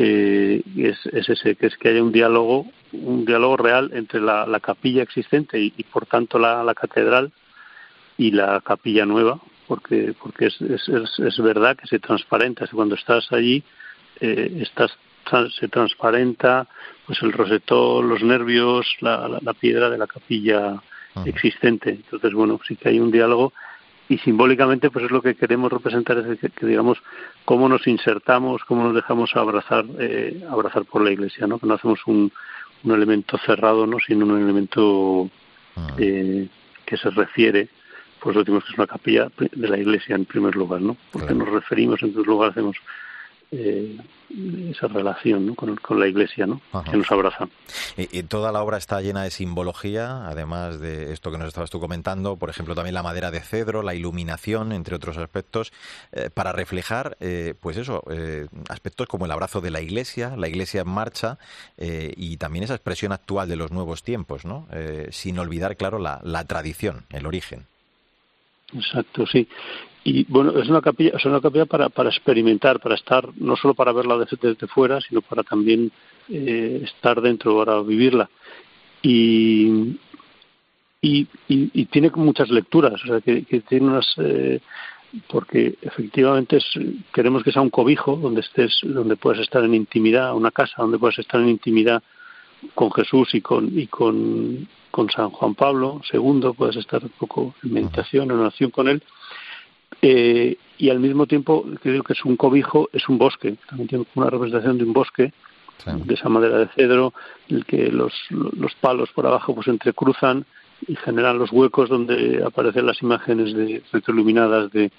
eh, 0.00 0.62
es, 0.76 0.96
es, 1.06 1.28
ese, 1.28 1.56
que 1.56 1.66
es 1.66 1.76
que 1.76 1.88
haya 1.88 2.04
un 2.04 2.12
diálogo, 2.12 2.66
un 2.92 3.24
diálogo 3.24 3.56
real 3.56 3.90
entre 3.92 4.20
la, 4.20 4.46
la 4.46 4.60
capilla 4.60 5.02
existente 5.02 5.58
y, 5.58 5.74
y 5.76 5.82
por 5.82 6.06
tanto 6.06 6.38
la, 6.38 6.62
la, 6.62 6.72
catedral 6.74 7.32
y 8.16 8.30
la 8.30 8.60
capilla 8.60 9.04
nueva, 9.06 9.40
porque 9.66 10.14
porque 10.22 10.46
es, 10.46 10.60
es, 10.60 10.88
es, 11.18 11.38
verdad 11.38 11.76
que 11.76 11.88
se 11.88 11.98
transparenta. 11.98 12.68
Cuando 12.68 12.94
estás 12.94 13.26
allí, 13.32 13.64
eh, 14.20 14.60
estás 14.60 14.96
se 15.58 15.66
transparenta 15.66 16.68
pues 17.04 17.20
el 17.22 17.32
rosetón, 17.32 18.08
los 18.08 18.22
nervios, 18.22 18.86
la, 19.00 19.40
la, 19.42 19.52
piedra 19.52 19.90
de 19.90 19.98
la 19.98 20.06
capilla 20.06 20.80
existente. 21.26 21.90
Entonces, 21.90 22.32
bueno, 22.32 22.60
sí 22.66 22.76
que 22.76 22.90
hay 22.90 23.00
un 23.00 23.10
diálogo 23.10 23.52
y 24.08 24.18
simbólicamente 24.18 24.90
pues 24.90 25.04
es 25.04 25.10
lo 25.10 25.22
que 25.22 25.34
queremos 25.34 25.70
representar 25.70 26.18
es 26.18 26.38
que, 26.38 26.66
digamos 26.66 26.98
cómo 27.44 27.68
nos 27.68 27.86
insertamos 27.86 28.64
cómo 28.64 28.84
nos 28.84 28.94
dejamos 28.94 29.34
abrazar 29.36 29.84
eh, 29.98 30.42
abrazar 30.50 30.84
por 30.84 31.02
la 31.02 31.10
iglesia 31.10 31.46
no 31.46 31.58
que 31.58 31.66
no 31.66 31.74
hacemos 31.74 32.00
un, 32.06 32.32
un 32.84 32.92
elemento 32.92 33.38
cerrado 33.38 33.86
no 33.86 33.98
sino 34.06 34.24
un 34.26 34.42
elemento 34.42 35.30
eh, 35.98 36.48
que 36.86 36.96
se 36.96 37.10
refiere 37.10 37.68
pues 38.20 38.34
lo 38.34 38.42
decimos 38.42 38.64
que 38.64 38.72
es 38.72 38.78
una 38.78 38.86
capilla 38.86 39.30
de 39.38 39.68
la 39.68 39.78
iglesia 39.78 40.16
en 40.16 40.24
primer 40.24 40.54
lugar, 40.56 40.80
¿no? 40.80 40.96
Porque 41.12 41.34
nos 41.34 41.48
referimos, 41.48 42.02
en 42.02 42.10
primer 42.10 42.26
lugar 42.26 42.50
hacemos 42.50 42.76
eh, 43.50 43.96
esa 44.70 44.88
relación 44.88 45.46
¿no? 45.46 45.54
con, 45.54 45.74
con, 45.76 45.98
la 45.98 46.06
Iglesia 46.06 46.46
¿no? 46.46 46.60
que 46.84 46.96
nos 46.98 47.10
abraza. 47.10 47.48
Y, 47.96 48.22
toda 48.24 48.52
la 48.52 48.62
obra 48.62 48.76
está 48.76 49.00
llena 49.00 49.22
de 49.22 49.30
simbología, 49.30 50.26
además 50.26 50.80
de 50.80 51.12
esto 51.12 51.30
que 51.30 51.38
nos 51.38 51.48
estabas 51.48 51.70
tú 51.70 51.80
comentando, 51.80 52.36
por 52.36 52.50
ejemplo, 52.50 52.74
también 52.74 52.92
la 52.92 53.02
madera 53.02 53.30
de 53.30 53.40
cedro, 53.40 53.82
la 53.82 53.94
iluminación, 53.94 54.72
entre 54.72 54.96
otros 54.96 55.16
aspectos, 55.16 55.72
eh, 56.12 56.28
para 56.32 56.52
reflejar, 56.52 57.16
eh, 57.20 57.54
pues 57.58 57.78
eso, 57.78 58.02
aspectos 58.68 59.06
como 59.06 59.24
el 59.24 59.30
abrazo 59.30 59.62
de 59.62 59.70
la 59.70 59.80
Iglesia, 59.80 60.36
la 60.36 60.48
Iglesia 60.48 60.82
en 60.82 60.88
marcha 60.88 61.38
y 61.78 62.36
también 62.36 62.64
esa 62.64 62.74
expresión 62.74 63.12
actual 63.12 63.48
de 63.48 63.56
los 63.56 63.70
nuevos 63.70 64.02
tiempos, 64.02 64.44
¿no? 64.44 64.66
sin 65.10 65.38
olvidar, 65.38 65.76
claro, 65.76 65.98
la, 65.98 66.20
la 66.22 66.44
tradición, 66.44 67.06
el 67.10 67.26
origen. 67.26 67.66
Exacto, 68.74 69.26
sí. 69.26 69.46
Y 70.04 70.24
bueno, 70.28 70.58
es 70.58 70.68
una 70.68 70.80
capilla, 70.80 71.12
es 71.16 71.24
una 71.24 71.40
capilla 71.40 71.66
para, 71.66 71.88
para 71.88 72.08
experimentar, 72.08 72.80
para 72.80 72.94
estar, 72.94 73.28
no 73.36 73.56
solo 73.56 73.74
para 73.74 73.92
verla 73.92 74.16
desde, 74.18 74.66
fuera, 74.68 75.00
sino 75.00 75.20
para 75.20 75.42
también 75.42 75.90
eh, 76.28 76.80
estar 76.84 77.20
dentro, 77.20 77.56
para 77.58 77.82
vivirla. 77.82 78.28
Y, 79.02 79.98
y, 81.00 81.26
y, 81.48 81.84
tiene 81.86 82.10
muchas 82.14 82.48
lecturas, 82.50 83.02
o 83.04 83.06
sea, 83.06 83.20
que, 83.20 83.42
tiene 83.68 83.86
unas. 83.86 84.06
Eh, 84.18 84.60
porque 85.26 85.76
efectivamente 85.80 86.58
es, 86.58 86.66
queremos 87.14 87.42
que 87.42 87.52
sea 87.52 87.62
un 87.62 87.70
cobijo 87.70 88.16
donde 88.16 88.42
estés, 88.42 88.80
donde 88.82 89.16
puedas 89.16 89.40
estar 89.40 89.64
en 89.64 89.74
intimidad, 89.74 90.34
una 90.34 90.50
casa 90.50 90.74
donde 90.78 90.98
puedas 90.98 91.18
estar 91.18 91.40
en 91.40 91.48
intimidad 91.48 92.02
con 92.74 92.90
Jesús 92.92 93.34
y 93.34 93.40
con, 93.40 93.78
y 93.78 93.86
con, 93.86 94.68
con 94.90 95.10
San 95.10 95.30
Juan 95.30 95.54
Pablo 95.54 96.00
II, 96.12 96.52
puedes 96.56 96.76
estar 96.76 97.02
un 97.02 97.12
poco 97.18 97.54
en 97.62 97.72
meditación, 97.72 98.30
en 98.30 98.38
oración 98.38 98.70
con 98.70 98.88
él, 98.88 99.02
eh, 100.02 100.56
y 100.76 100.90
al 100.90 101.00
mismo 101.00 101.26
tiempo 101.26 101.64
creo 101.82 102.02
que 102.02 102.12
es 102.12 102.24
un 102.24 102.36
cobijo, 102.36 102.88
es 102.92 103.08
un 103.08 103.18
bosque, 103.18 103.56
también 103.68 103.88
tiene 103.88 104.06
una 104.14 104.30
representación 104.30 104.78
de 104.78 104.84
un 104.84 104.92
bosque, 104.92 105.32
de 105.86 106.14
esa 106.14 106.28
madera 106.28 106.58
de 106.58 106.68
cedro, 106.68 107.14
en 107.48 107.56
el 107.58 107.64
que 107.64 107.90
los, 107.90 108.12
los 108.30 108.74
palos 108.74 109.10
por 109.14 109.26
abajo 109.26 109.54
pues 109.54 109.68
entrecruzan 109.68 110.44
y 110.86 110.96
generan 110.96 111.38
los 111.38 111.52
huecos 111.52 111.88
donde 111.88 112.42
aparecen 112.44 112.86
las 112.86 113.00
imágenes 113.00 113.54
de, 113.54 113.82
retroiluminadas 113.92 114.70
de, 114.72 114.90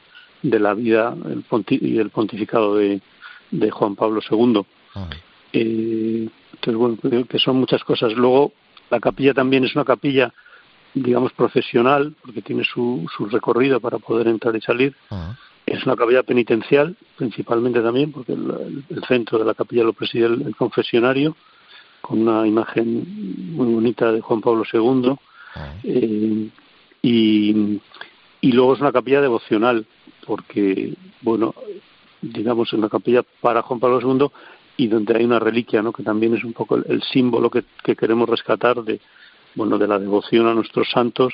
de 0.41 0.59
la 0.59 0.73
vida 0.73 1.15
el 1.25 1.43
y 1.69 1.97
el 1.97 2.09
pontificado 2.09 2.75
de, 2.75 3.01
de 3.51 3.71
Juan 3.71 3.95
Pablo 3.95 4.21
II. 4.29 4.61
eh, 5.53 6.29
entonces, 6.53 6.75
bueno, 6.75 6.97
creo 7.01 7.25
que 7.25 7.39
son 7.39 7.57
muchas 7.57 7.83
cosas. 7.83 8.13
Luego, 8.13 8.53
la 8.89 8.99
capilla 8.99 9.33
también 9.33 9.63
es 9.65 9.75
una 9.75 9.85
capilla, 9.85 10.33
digamos, 10.93 11.31
profesional, 11.33 12.15
porque 12.21 12.41
tiene 12.41 12.63
su, 12.63 13.05
su 13.15 13.25
recorrido 13.25 13.79
para 13.79 13.99
poder 13.99 14.27
entrar 14.27 14.55
y 14.55 14.61
salir. 14.61 14.95
Es 15.65 15.85
una 15.85 15.95
capilla 15.95 16.23
penitencial, 16.23 16.95
principalmente 17.15 17.81
también, 17.81 18.11
porque 18.11 18.33
el, 18.33 18.83
centro 19.07 19.37
de 19.37 19.45
la 19.45 19.53
capilla 19.53 19.83
lo 19.83 19.93
preside 19.93 20.25
el, 20.25 20.55
confesionario, 20.55 21.35
con 22.01 22.27
una 22.27 22.47
imagen 22.47 23.53
muy 23.55 23.73
bonita 23.73 24.11
de 24.11 24.21
Juan 24.21 24.41
Pablo 24.41 24.63
II. 24.71 25.15
Eh, 25.83 26.49
y, 27.01 27.79
y 28.41 28.51
luego 28.51 28.73
es 28.73 28.81
una 28.81 28.91
capilla 28.91 29.21
devocional, 29.21 29.85
porque, 30.25 30.93
bueno, 31.21 31.53
digamos, 32.21 32.67
es 32.69 32.73
una 32.73 32.89
capilla 32.89 33.23
para 33.41 33.61
Juan 33.61 33.79
Pablo 33.79 33.99
II 34.01 34.29
y 34.79 34.87
donde 34.87 35.13
hay 35.17 35.25
una 35.25 35.39
reliquia, 35.39 35.81
¿no? 35.81 35.91
que 35.91 36.03
también 36.03 36.33
es 36.35 36.43
un 36.45 36.53
poco 36.53 36.77
el, 36.77 37.03
símbolo 37.03 37.49
que, 37.49 37.65
queremos 37.97 38.29
rescatar 38.29 38.81
de, 38.81 39.01
bueno, 39.55 39.77
de 39.77 39.87
la 39.87 39.99
devoción 39.99 40.47
a 40.47 40.53
nuestros 40.53 40.89
santos 40.89 41.33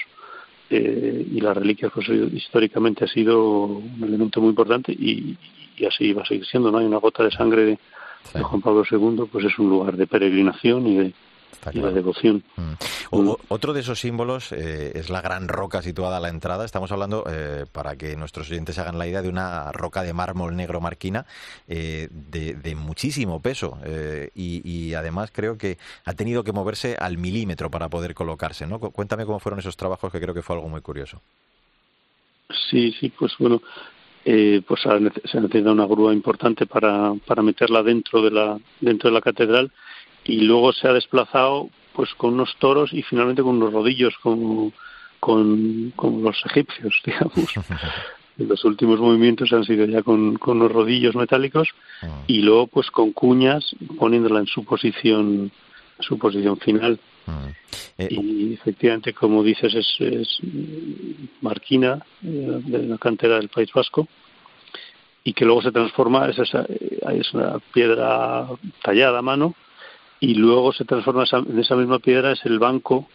eh, 0.72 1.28
y 1.32 1.40
la 1.42 1.54
reliquia 1.54 1.90
pues 1.90 2.10
históricamente 2.10 3.06
ha 3.06 3.08
sido 3.08 3.66
un 3.66 4.02
elemento 4.02 4.42
muy 4.42 4.50
importante 4.50 4.92
y, 4.92 5.38
y, 5.78 5.86
así 5.86 6.12
va 6.12 6.24
a 6.24 6.26
seguir 6.26 6.44
siendo, 6.48 6.72
¿no? 6.72 6.80
Hay 6.80 6.88
una 6.88 6.98
gota 6.98 7.24
de 7.24 7.30
sangre 7.30 7.66
de, 7.66 7.80
de 8.34 8.42
Juan 8.42 8.62
Pablo 8.62 8.84
II, 8.90 9.28
pues 9.32 9.46
es 9.46 9.60
un 9.60 9.70
lugar 9.70 9.96
de 9.96 10.08
peregrinación 10.08 10.88
y 10.88 10.96
de, 10.96 11.14
la 11.74 11.92
devoción. 11.92 12.44
Mm. 12.56 12.74
otro 13.50 13.74
de 13.74 13.82
esos 13.82 14.00
símbolos 14.00 14.52
eh, 14.52 14.92
es 14.96 15.10
la 15.10 15.22
gran 15.22 15.48
roca 15.48 15.82
situada 15.82 16.18
a 16.18 16.20
la 16.20 16.30
entrada. 16.30 16.66
Estamos 16.66 16.92
hablando, 16.92 17.24
eh, 17.30 17.66
para 17.72 17.96
que 17.96 18.16
nuestros 18.16 18.50
oyentes 18.52 18.78
hagan 18.80 18.98
la 18.98 19.08
idea, 19.08 19.22
de 19.22 19.30
una 19.30 19.72
roca 19.72 20.04
de 20.04 20.14
mármol 20.14 20.56
negro 20.56 20.82
marquina 20.82 21.26
eh, 21.68 22.10
de, 22.12 22.76
muchísimo 22.76 23.42
peso 23.42 23.78
y, 24.36 24.94
además 24.94 25.32
creo 25.34 25.58
que 25.58 25.78
ha 26.06 26.14
tenido 26.14 26.44
que 26.44 26.52
moverse 26.52 26.96
al 27.00 27.18
milímetro 27.18 27.70
para 27.72 27.90
poder 27.90 28.14
colocarse. 28.14 28.68
¿no? 28.68 28.80
Cuéntame 28.80 29.26
cómo 29.26 29.40
fueron 29.40 29.60
esos 29.60 29.78
trabajos, 29.78 30.12
que 30.12 30.20
creo 30.20 30.34
que 30.34 30.42
fue 30.42 30.56
algo 30.56 30.68
muy 30.68 30.82
curioso. 30.82 31.22
Sí, 32.70 32.94
sí, 33.00 33.10
pues 33.10 33.34
bueno, 33.40 33.62
pues 34.24 34.82
se 34.82 34.90
ha 34.90 35.00
necesitado 35.00 35.72
una 35.72 35.86
grúa 35.86 36.14
importante 36.14 36.66
para, 36.66 37.14
para 37.26 37.42
meterla 37.42 37.82
dentro 37.82 38.22
de 38.22 38.32
la 38.32 38.60
dentro 38.82 39.10
de 39.10 39.14
la 39.14 39.22
catedral 39.22 39.72
y 40.26 40.42
luego 40.42 40.74
se 40.74 40.88
ha 40.88 40.94
desplazado 40.94 41.70
pues 41.94 42.14
con 42.16 42.34
unos 42.34 42.56
toros 42.58 42.92
y 42.92 43.04
finalmente 43.04 43.42
con 43.42 43.56
unos 43.56 43.72
rodillos 43.72 44.16
como 44.22 44.74
con, 45.20 45.94
los 45.96 46.46
egipcios 46.46 47.02
digamos 47.06 47.54
los 48.38 48.66
últimos 48.66 49.00
movimientos 49.00 49.54
han 49.54 49.64
sido 49.64 49.86
ya 49.86 50.04
con, 50.04 50.36
con 50.36 50.60
los 50.60 50.72
rodillos 50.72 51.16
metálicos 51.16 51.70
ah. 52.02 52.24
y 52.28 52.42
luego 52.42 52.68
pues 52.68 52.92
con 52.92 53.12
cuñas 53.14 53.76
poniéndola 53.98 54.40
en 54.40 54.48
su 54.48 54.66
posición 54.66 55.52
su 56.00 56.18
posición 56.18 56.58
final 56.58 57.00
ah. 57.28 57.48
eh, 57.98 58.08
y 58.10 58.54
efectivamente 58.54 59.14
como 59.14 59.44
dices 59.44 59.74
es, 59.74 59.96
es 60.00 60.40
marquina 61.42 62.04
eh, 62.24 62.62
de 62.66 62.84
la 62.88 62.98
cantera 62.98 63.36
del 63.36 63.50
País 63.50 63.70
Vasco 63.74 64.08
y 65.24 65.34
que 65.34 65.46
luego 65.46 65.62
se 65.62 65.72
transforma 65.72 66.28
es 66.30 66.38
esa, 66.40 66.66
eh, 66.68 67.00
es 67.14 67.34
una 67.34 67.60
piedra 67.74 68.48
tallada 68.84 69.20
a 69.20 69.22
mano 69.22 69.56
y 70.20 70.36
luego 70.36 70.74
se 70.74 70.86
transforma 70.86 71.26
en 71.32 71.60
esa 71.60 71.76
misma 71.76 72.00
piedra 72.00 72.32
es 72.32 72.46
el 72.46 72.60
banco 72.60 73.08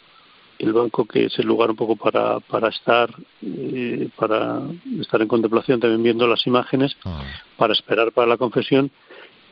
el 0.59 0.75
banco 0.75 1.07
que 1.07 1.25
es 1.25 1.39
el 1.39 1.47
lugar 1.47 1.71
un 1.71 1.77
poco 1.77 1.97
para 1.97 2.41
para 2.41 2.69
estar 2.69 3.11
eh, 3.43 4.09
para 4.17 4.61
estar 5.01 5.23
en 5.23 5.29
contemplación 5.29 5.81
también 5.81 6.03
viendo 6.03 6.27
las 6.27 6.47
imágenes 6.47 6.97
ah. 7.05 7.23
para 7.57 7.73
esperar 7.73 8.13
para 8.13 8.29
la 8.29 8.37
confesión 8.37 8.91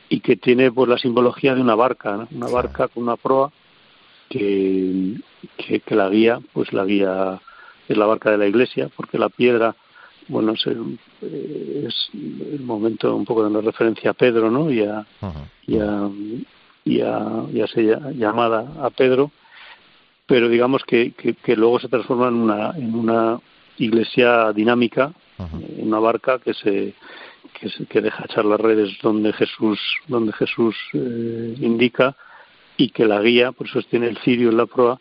y 0.07 0.19
que 0.19 0.35
tiene 0.35 0.71
pues 0.71 0.87
la 0.87 0.97
simbología 0.97 1.55
de 1.55 1.61
una 1.61 1.75
barca 1.75 2.27
una 2.31 2.47
barca 2.47 2.87
con 2.87 3.03
una 3.03 3.17
proa 3.17 3.51
que, 4.29 5.15
que, 5.57 5.95
la 5.95 6.09
guía 6.09 6.39
pues 6.53 6.71
la 6.73 6.85
guía 6.85 7.41
es 7.87 7.97
la 7.97 8.05
barca 8.05 8.29
de 8.29 8.37
la 8.37 8.47
iglesia 8.47 8.89
porque 8.95 9.17
la 9.17 9.29
piedra 9.29 9.75
bueno 10.27 10.53
es 10.53 10.63
el, 10.67 10.99
eh, 11.23 11.85
es 11.87 12.09
el 12.13 12.59
momento 12.59 13.15
un 13.15 13.25
poco 13.25 13.49
de 13.49 13.61
referencia 13.61 14.11
a 14.11 14.13
Pedro 14.13 14.51
no 14.51 14.69
y 14.69 14.83
a, 14.83 15.07
y 15.65 15.79
a 15.79 16.07
y 16.89 17.01
a, 17.01 17.45
y 17.51 18.17
llamada 18.17 18.65
a 18.81 18.89
Pedro, 18.89 19.31
pero 20.25 20.49
digamos 20.49 20.83
que, 20.83 21.11
que, 21.11 21.55
luego 21.55 21.79
se 21.79 21.87
transforma 21.87 22.27
en 22.27 22.35
una, 22.35 22.71
en 22.75 22.95
una 22.95 23.39
iglesia 23.77 24.51
dinámica, 24.53 25.13
en 25.77 25.87
una 25.87 25.99
barca 25.99 26.39
que 26.39 26.53
se 26.53 26.93
que, 27.53 27.85
que 27.87 28.01
deja 28.01 28.25
echar 28.25 28.45
las 28.45 28.59
redes 28.59 28.97
donde 29.01 29.31
Jesús 29.33 29.79
donde 30.07 30.33
Jesús 30.33 30.75
eh, 30.93 31.55
indica 31.59 32.15
y 32.77 32.89
que 32.89 33.05
la 33.05 33.21
guía, 33.21 33.51
por 33.51 33.67
eso 33.67 33.81
tiene 33.83 34.07
el 34.07 34.17
cirio 34.17 34.49
en 34.49 34.57
la 34.57 34.65
proa, 34.65 34.99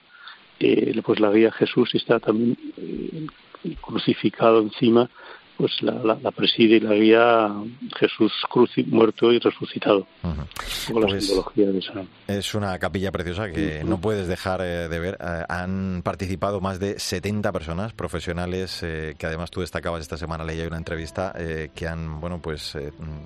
eh, 0.60 1.00
pues 1.04 1.20
la 1.20 1.30
guía 1.30 1.52
Jesús 1.52 1.94
y 1.94 1.98
está 1.98 2.18
también 2.20 2.56
eh, 2.76 3.26
crucificado 3.80 4.60
encima 4.60 5.08
pues 5.58 5.72
la, 5.82 6.14
la, 6.14 6.30
preside 6.30 6.76
y 6.76 6.80
la 6.80 6.94
guía 6.94 7.52
Jesús 7.98 8.32
muerto 8.86 9.32
y 9.32 9.40
resucitado. 9.40 10.06
Pues 10.92 11.32
es 12.28 12.54
una 12.54 12.78
capilla 12.78 13.10
preciosa 13.10 13.50
que 13.50 13.82
no 13.84 14.00
puedes 14.00 14.28
dejar 14.28 14.60
eh, 14.60 14.88
de 14.88 14.98
ver. 15.00 15.18
Eh, 15.20 15.44
han 15.48 16.02
participado 16.04 16.60
más 16.60 16.78
de 16.78 17.00
70 17.00 17.50
personas 17.50 17.92
profesionales 17.92 18.84
eh, 18.84 19.16
que 19.18 19.26
además 19.26 19.50
tú 19.50 19.60
destacabas 19.60 20.00
esta 20.00 20.16
semana, 20.16 20.44
leí 20.44 20.60
una 20.60 20.76
entrevista 20.76 21.34
que 21.74 21.88
han, 21.88 22.20
bueno, 22.20 22.40
pues 22.40 22.76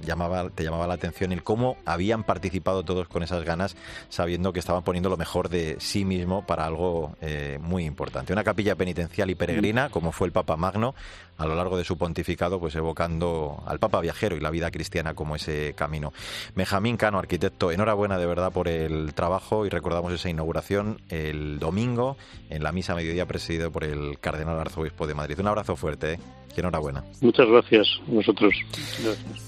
llamaba, 0.03 0.49
te 0.51 0.65
llamaba 0.65 0.87
la 0.87 0.95
atención 0.95 1.33
el 1.33 1.43
cómo 1.43 1.77
habían 1.85 2.25
participado 2.25 2.83
todos 2.83 3.09
con 3.09 3.23
esas 3.23 3.45
ganas, 3.45 3.77
sabiendo 4.09 4.53
que 4.53 4.61
estaban 4.61 4.83
poniendo 4.85 5.11
lo 5.11 5.17
mejor 5.17 5.49
de 5.49 5.77
sí 5.81 6.05
mismo 6.05 6.47
para 6.47 6.67
algo 6.67 7.17
muy 7.61 7.85
importante. 7.85 8.33
Una 8.33 8.45
capilla 8.45 8.75
penitencial 8.75 9.31
y 9.31 9.35
peregrina, 9.35 9.91
como 9.91 10.13
fue 10.13 10.27
el 10.27 10.33
Papa 10.33 10.57
Magno 10.57 10.95
a 11.39 11.47
lo 11.47 11.55
largo 11.55 11.77
de 11.77 11.85
su 11.85 11.97
pontificado 11.99 12.22
pontificado, 12.23 12.61
pues 12.61 12.77
evocando 12.77 13.65
al 13.67 13.81
Papa 13.81 14.01
Viajero 14.01 14.37
y 14.37 14.41
la 14.41 14.51
vida 14.51 14.71
cristiana 14.71 15.15
como 15.15 15.35
ese 15.35 15.75
camino. 15.75 16.13
Benjamín 16.55 16.97
Cano, 16.97 17.19
arquitecto, 17.19 17.73
enhorabuena 17.73 18.17
de 18.17 18.27
verdad 18.27 18.53
por 18.53 18.69
el 18.69 19.13
trabajo 19.13 19.67
y 19.67 19.71
recordamos 19.71 20.13
esa 20.13 20.31
inauguración 20.31 21.01
el 21.09 21.59
domingo 21.59 22.17
en 22.49 22.63
la 22.63 22.71
misa 22.71 22.95
mediodía 22.95 23.27
presidida 23.27 23.71
por 23.71 23.83
el 23.83 24.21
Cardenal 24.21 24.61
Arzobispo 24.61 25.09
de 25.09 25.15
Madrid. 25.15 25.41
Un 25.41 25.49
abrazo 25.49 25.75
fuerte, 25.75 26.13
¿eh? 26.13 26.19
enhorabuena. 26.55 27.03
Muchas 27.23 27.49
gracias 27.49 27.89
a 28.07 28.11
vosotros. 28.13 28.55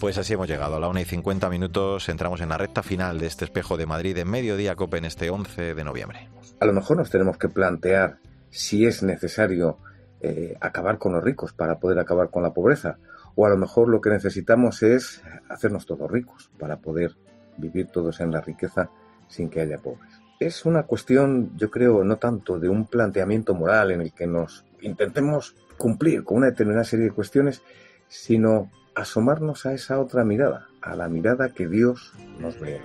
Pues 0.01 0.19
así 0.19 0.33
hemos 0.33 0.49
llegado 0.49 0.75
a 0.75 0.81
la 0.81 0.89
una 0.89 1.01
y 1.01 1.05
50 1.05 1.49
minutos. 1.51 2.09
Entramos 2.09 2.41
en 2.41 2.49
la 2.49 2.59
recta 2.59 2.83
final 2.83 3.21
de 3.21 3.27
este 3.27 3.45
espejo 3.45 3.77
de 3.77 3.87
Madrid 3.87 4.19
en 4.19 4.29
mediodía 4.29 4.75
COPE 4.75 4.99
en 4.99 5.05
este 5.05 5.31
11 5.31 5.77
de 5.77 5.85
noviembre. 5.85 6.29
A 6.59 6.67
lo 6.67 6.73
mejor 6.73 6.97
nos 6.97 7.11
tenemos 7.11 7.37
que 7.39 7.49
plantear 7.49 8.19
si 8.51 8.85
es 8.85 9.05
necesario 9.05 9.79
eh, 10.27 10.57
acabar 10.59 10.97
con 10.97 11.13
los 11.13 11.23
ricos 11.23 11.53
para 11.53 11.79
poder 11.79 11.99
acabar 11.99 12.31
con 12.31 12.43
la 12.43 12.55
pobreza. 12.55 12.97
O 13.35 13.45
a 13.45 13.51
lo 13.51 13.59
mejor 13.59 13.91
lo 13.91 14.01
que 14.01 14.09
necesitamos 14.09 14.83
es 14.83 15.23
hacernos 15.51 15.85
todos 15.85 16.11
ricos 16.11 16.51
para 16.59 16.79
poder 16.79 17.15
vivir 17.59 17.89
todos 17.89 18.21
en 18.21 18.31
la 18.31 18.41
riqueza 18.41 18.89
sin 19.29 19.51
que 19.51 19.61
haya 19.61 19.77
pobres. 19.77 20.23
Es 20.41 20.65
una 20.65 20.85
cuestión, 20.85 21.55
yo 21.59 21.71
creo, 21.71 22.05
no 22.05 22.17
tanto 22.17 22.59
de 22.59 22.71
un 22.71 22.87
planteamiento 22.87 23.55
moral 23.55 23.91
en 23.91 24.01
el 24.01 24.15
que 24.15 24.27
nos 24.27 24.65
intentemos 24.81 25.57
cumplir 25.77 26.25
con 26.25 26.39
una 26.39 26.47
determinada 26.47 26.85
serie 26.85 27.05
de 27.05 27.13
cuestiones, 27.13 27.61
sino 28.09 28.71
asomarnos 28.95 29.67
a 29.67 29.75
esa 29.75 30.01
otra 30.01 30.25
mirada, 30.25 30.69
a 30.81 30.97
la 30.97 31.09
mirada 31.11 31.51
que 31.51 31.69
Dios 31.69 32.15
nos 32.39 32.59
ve. 32.59 32.81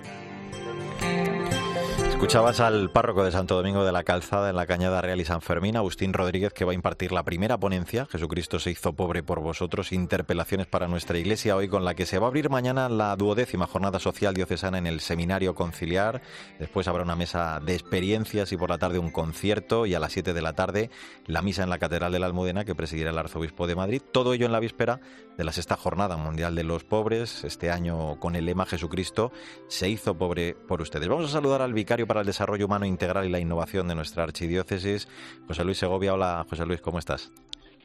Escuchabas 2.20 2.60
al 2.60 2.90
párroco 2.90 3.24
de 3.24 3.32
Santo 3.32 3.56
Domingo 3.56 3.82
de 3.82 3.92
la 3.92 4.04
Calzada 4.04 4.50
en 4.50 4.56
la 4.56 4.66
Cañada 4.66 5.00
Real 5.00 5.18
y 5.22 5.24
San 5.24 5.40
Fermín, 5.40 5.78
Agustín 5.78 6.12
Rodríguez, 6.12 6.52
que 6.52 6.66
va 6.66 6.72
a 6.72 6.74
impartir 6.74 7.12
la 7.12 7.24
primera 7.24 7.58
ponencia, 7.58 8.04
Jesucristo 8.04 8.60
se 8.60 8.70
hizo 8.70 8.92
pobre 8.92 9.22
por 9.22 9.40
vosotros, 9.40 9.90
interpelaciones 9.90 10.66
para 10.66 10.86
nuestra 10.86 11.16
iglesia, 11.16 11.56
hoy 11.56 11.66
con 11.66 11.82
la 11.82 11.94
que 11.94 12.04
se 12.04 12.18
va 12.18 12.26
a 12.26 12.28
abrir 12.28 12.50
mañana 12.50 12.90
la 12.90 13.16
duodécima 13.16 13.66
jornada 13.66 13.98
social 14.00 14.34
diocesana 14.34 14.76
en 14.76 14.86
el 14.86 15.00
Seminario 15.00 15.54
Conciliar. 15.54 16.20
Después 16.58 16.88
habrá 16.88 17.04
una 17.04 17.16
mesa 17.16 17.58
de 17.64 17.72
experiencias 17.72 18.52
y 18.52 18.58
por 18.58 18.68
la 18.68 18.76
tarde 18.76 18.98
un 18.98 19.10
concierto 19.10 19.86
y 19.86 19.94
a 19.94 19.98
las 19.98 20.12
7 20.12 20.34
de 20.34 20.42
la 20.42 20.52
tarde 20.52 20.90
la 21.24 21.40
misa 21.40 21.62
en 21.62 21.70
la 21.70 21.78
Catedral 21.78 22.12
de 22.12 22.18
la 22.18 22.26
Almudena 22.26 22.66
que 22.66 22.74
presidirá 22.74 23.12
el 23.12 23.18
Arzobispo 23.18 23.66
de 23.66 23.76
Madrid. 23.76 24.02
Todo 24.12 24.34
ello 24.34 24.44
en 24.44 24.52
la 24.52 24.60
víspera 24.60 25.00
de 25.38 25.44
la 25.44 25.52
sexta 25.52 25.76
jornada 25.76 26.18
mundial 26.18 26.54
de 26.54 26.64
los 26.64 26.84
pobres, 26.84 27.44
este 27.44 27.70
año 27.70 28.20
con 28.20 28.36
el 28.36 28.44
lema 28.44 28.66
Jesucristo 28.66 29.32
se 29.68 29.88
hizo 29.88 30.18
pobre 30.18 30.52
por 30.52 30.82
ustedes. 30.82 31.08
Vamos 31.08 31.30
a 31.30 31.32
saludar 31.32 31.62
al 31.62 31.72
vicario 31.72 32.06
para 32.10 32.22
el 32.22 32.26
Desarrollo 32.26 32.66
Humano 32.66 32.86
Integral 32.86 33.24
y 33.24 33.28
la 33.28 33.38
Innovación 33.38 33.86
de 33.86 33.94
nuestra 33.94 34.24
archidiócesis, 34.24 35.06
José 35.46 35.62
Luis 35.62 35.78
Segovia. 35.78 36.12
Hola, 36.12 36.44
José 36.50 36.66
Luis, 36.66 36.80
¿cómo 36.80 36.98
estás? 36.98 37.30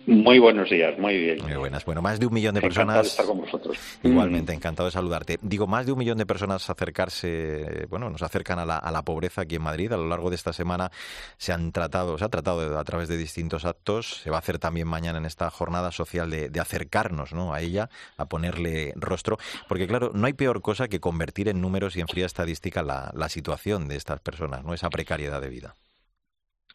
Muy 0.07 0.37
buenos 0.37 0.69
días, 0.69 0.97
muy 0.99 1.17
bien. 1.17 1.41
Muy 1.41 1.55
buenas. 1.55 1.83
Bueno, 1.83 2.01
más 2.01 2.19
de 2.19 2.27
un 2.27 2.33
millón 2.33 2.53
de 2.53 2.59
encantado 2.59 2.85
personas. 2.85 3.03
De 3.03 3.09
estar 3.09 3.25
con 3.25 3.39
vosotros. 3.39 3.77
Igualmente, 4.03 4.53
encantado 4.53 4.87
de 4.87 4.91
saludarte. 4.91 5.39
Digo, 5.41 5.65
más 5.65 5.85
de 5.85 5.93
un 5.93 5.99
millón 5.99 6.17
de 6.17 6.25
personas 6.25 6.69
acercarse, 6.69 7.87
bueno, 7.89 8.09
nos 8.09 8.21
acercan 8.21 8.59
a 8.59 8.65
la, 8.65 8.77
a 8.77 8.91
la, 8.91 9.01
pobreza 9.03 9.41
aquí 9.41 9.55
en 9.55 9.63
Madrid. 9.63 9.91
A 9.91 9.97
lo 9.97 10.07
largo 10.07 10.29
de 10.29 10.35
esta 10.35 10.53
semana 10.53 10.91
se 11.37 11.53
han 11.53 11.71
tratado, 11.71 12.17
se 12.17 12.25
ha 12.25 12.29
tratado 12.29 12.77
a 12.77 12.83
través 12.83 13.09
de 13.09 13.17
distintos 13.17 13.65
actos. 13.65 14.21
Se 14.23 14.29
va 14.29 14.35
a 14.37 14.39
hacer 14.39 14.59
también 14.59 14.87
mañana 14.87 15.17
en 15.17 15.25
esta 15.25 15.49
jornada 15.49 15.91
social 15.91 16.29
de, 16.29 16.49
de 16.49 16.59
acercarnos 16.59 17.33
¿no? 17.33 17.53
a 17.53 17.61
ella, 17.61 17.89
a 18.17 18.25
ponerle 18.25 18.93
rostro. 18.95 19.37
Porque, 19.67 19.87
claro, 19.87 20.11
no 20.13 20.27
hay 20.27 20.33
peor 20.33 20.61
cosa 20.61 20.87
que 20.87 20.99
convertir 20.99 21.49
en 21.49 21.61
números 21.61 21.95
y 21.95 22.01
en 22.01 22.07
fría 22.07 22.27
estadística 22.27 22.83
la, 22.83 23.11
la 23.15 23.29
situación 23.29 23.87
de 23.87 23.95
estas 23.95 24.19
personas, 24.19 24.63
¿no? 24.63 24.73
Esa 24.73 24.89
precariedad 24.89 25.41
de 25.41 25.49
vida. 25.49 25.75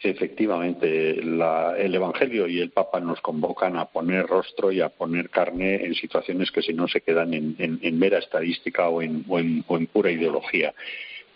Efectivamente, 0.03 1.23
la, 1.23 1.77
el 1.77 1.95
Evangelio 1.95 2.47
y 2.47 2.59
el 2.59 2.71
Papa 2.71 3.01
nos 3.01 3.21
convocan 3.21 3.77
a 3.77 3.85
poner 3.85 4.27
rostro 4.27 4.73
y 4.73 4.81
a 4.81 4.89
poner 4.89 5.29
carne 5.29 5.85
en 5.85 5.95
situaciones 5.95 6.51
que 6.51 6.63
si 6.63 6.73
no 6.73 6.89
se 6.89 7.03
quedan 7.03 7.35
en, 7.35 7.55
en, 7.59 7.79
en 7.83 7.99
mera 7.99 8.19
estadística 8.19 8.89
o 8.89 9.03
en, 9.03 9.25
o, 9.29 9.37
o 9.37 9.77
en 9.77 9.87
pura 9.87 10.11
ideología. 10.11 10.73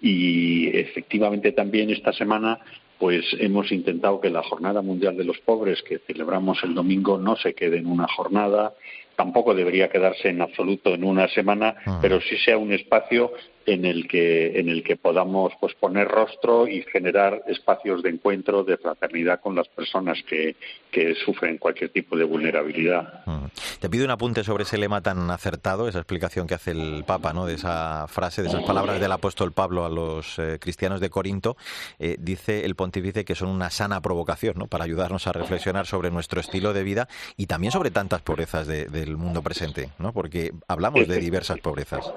Y 0.01 0.69
efectivamente 0.77 1.53
también 1.53 1.91
esta 1.91 2.13
semana 2.13 2.59
pues 2.99 3.25
hemos 3.39 3.71
intentado 3.73 4.21
que 4.21 4.31
la 4.31 4.43
Jornada 4.43 4.81
Mundial 4.81 5.17
de 5.17 5.25
los 5.25 5.39
Pobres 5.41 5.83
que 5.83 5.99
celebramos 5.99 6.63
el 6.63 6.75
domingo 6.75 7.19
no 7.19 7.37
se 7.37 7.53
quede 7.53 7.79
en 7.79 7.87
una 7.87 8.07
jornada, 8.09 8.73
tampoco 9.17 9.55
debería 9.55 9.89
quedarse 9.91 10.29
en 10.29 10.41
absoluto 10.41 10.95
en 10.95 11.05
una 11.05 11.29
semana, 11.29 11.75
-huh. 11.85 11.99
pero 12.01 12.21
sí 12.21 12.37
sea 12.39 12.57
un 12.57 12.73
espacio 12.73 13.33
en 13.67 13.85
el 13.85 14.07
que 14.09 14.59
en 14.59 14.69
el 14.69 14.83
que 14.83 14.97
podamos 14.97 15.53
pues 15.61 15.75
poner 15.75 16.09
rostro 16.09 16.67
y 16.69 16.83
generar 16.83 17.43
espacios 17.47 18.03
de 18.03 18.11
encuentro 18.11 18.65
de 18.65 18.77
fraternidad 18.77 19.41
con 19.41 19.55
las 19.55 19.69
personas 19.69 20.19
que, 20.29 20.57
que 20.91 21.15
sufren 21.15 21.59
cualquier 21.59 21.91
tipo 21.91 22.17
de 22.17 22.25
vulnerabilidad. 22.25 23.25
-huh. 23.27 23.51
Te 23.81 23.89
pido 23.89 24.05
un 24.05 24.11
apunte 24.11 24.45
sobre 24.45 24.65
ese 24.65 24.79
lema 24.79 25.01
tan 25.01 25.31
acertado, 25.31 25.89
esa 25.89 25.99
explicación 25.99 26.47
que 26.47 26.55
hace 26.55 26.71
el 26.73 27.05
Papa, 27.07 27.33
¿no? 27.33 27.47
De 27.47 27.55
esa 27.55 28.07
frase, 28.09 28.43
de 28.43 28.49
esas 28.49 28.65
palabras 28.65 29.01
del 29.01 29.13
apóstol 29.13 29.53
Pablo 29.53 29.85
a 29.85 29.89
los 29.89 30.39
eh, 30.39 30.59
cristianos 30.61 31.01
de 31.01 31.11
Corinto. 31.11 31.57
Eh, 31.99 32.17
dice 32.19 32.65
el 32.65 32.75
pontífice 32.75 33.25
que 33.25 33.35
son 33.35 33.49
una 33.49 33.71
sana 33.71 34.01
provocación, 34.01 34.55
¿no? 34.57 34.67
Para 34.67 34.85
ayudarnos 34.85 35.27
a 35.27 35.33
reflexionar 35.33 35.87
sobre 35.87 36.11
nuestro 36.11 36.41
estilo 36.41 36.73
de 36.73 36.83
vida 36.83 37.09
y 37.37 37.47
también 37.47 37.73
sobre 37.73 37.91
tantas 37.91 38.23
pobrezas 38.23 38.67
de, 38.67 38.87
del 38.87 39.17
mundo 39.17 39.43
presente, 39.43 39.91
¿no? 39.99 40.13
Porque 40.13 40.53
hablamos 40.69 41.07
de 41.07 41.19
diversas 41.19 41.59
pobrezas. 41.61 42.13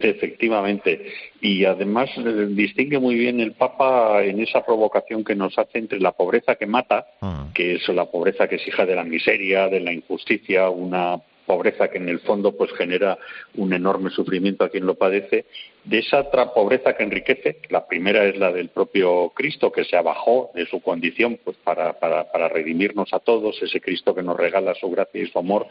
Efectivamente. 0.00 1.12
Y 1.42 1.66
además 1.66 2.08
eh, 2.16 2.46
distingue 2.48 2.98
muy 2.98 3.14
bien 3.16 3.38
el 3.38 3.52
Papa 3.52 4.24
en 4.24 4.40
esa 4.40 4.64
provocación 4.64 5.22
que 5.22 5.34
nos 5.34 5.58
hace 5.58 5.78
entre 5.78 6.00
la 6.00 6.12
pobreza 6.12 6.54
que 6.56 6.66
mata, 6.66 7.06
uh. 7.20 7.52
que 7.52 7.74
es 7.74 7.88
la 7.88 8.06
pobreza 8.06 8.48
que 8.48 8.56
es 8.56 8.66
hija 8.66 8.86
de 8.86 8.96
la 8.96 9.04
miseria, 9.04 9.68
de 9.68 9.80
la 9.80 9.92
injusticia, 9.92 10.70
una 10.70 11.20
pobreza 11.50 11.88
que 11.88 11.98
en 11.98 12.08
el 12.08 12.20
fondo 12.20 12.56
pues 12.56 12.70
genera 12.72 13.18
un 13.56 13.72
enorme 13.72 14.10
sufrimiento 14.10 14.64
a 14.64 14.68
quien 14.68 14.86
lo 14.86 14.94
padece, 14.94 15.46
de 15.84 15.98
esa 15.98 16.20
otra 16.20 16.52
pobreza 16.52 16.94
que 16.94 17.02
enriquece, 17.02 17.58
la 17.68 17.86
primera 17.86 18.24
es 18.24 18.36
la 18.36 18.52
del 18.52 18.68
propio 18.68 19.30
Cristo 19.34 19.72
que 19.72 19.84
se 19.84 19.96
abajó 19.96 20.50
de 20.54 20.66
su 20.66 20.80
condición 20.80 21.38
pues 21.42 21.56
para, 21.64 21.94
para, 21.98 22.30
para 22.30 22.48
redimirnos 22.48 23.12
a 23.12 23.18
todos, 23.18 23.60
ese 23.62 23.80
Cristo 23.80 24.14
que 24.14 24.22
nos 24.22 24.36
regala 24.36 24.74
su 24.74 24.90
gracia 24.90 25.22
y 25.22 25.26
su 25.26 25.38
amor, 25.38 25.66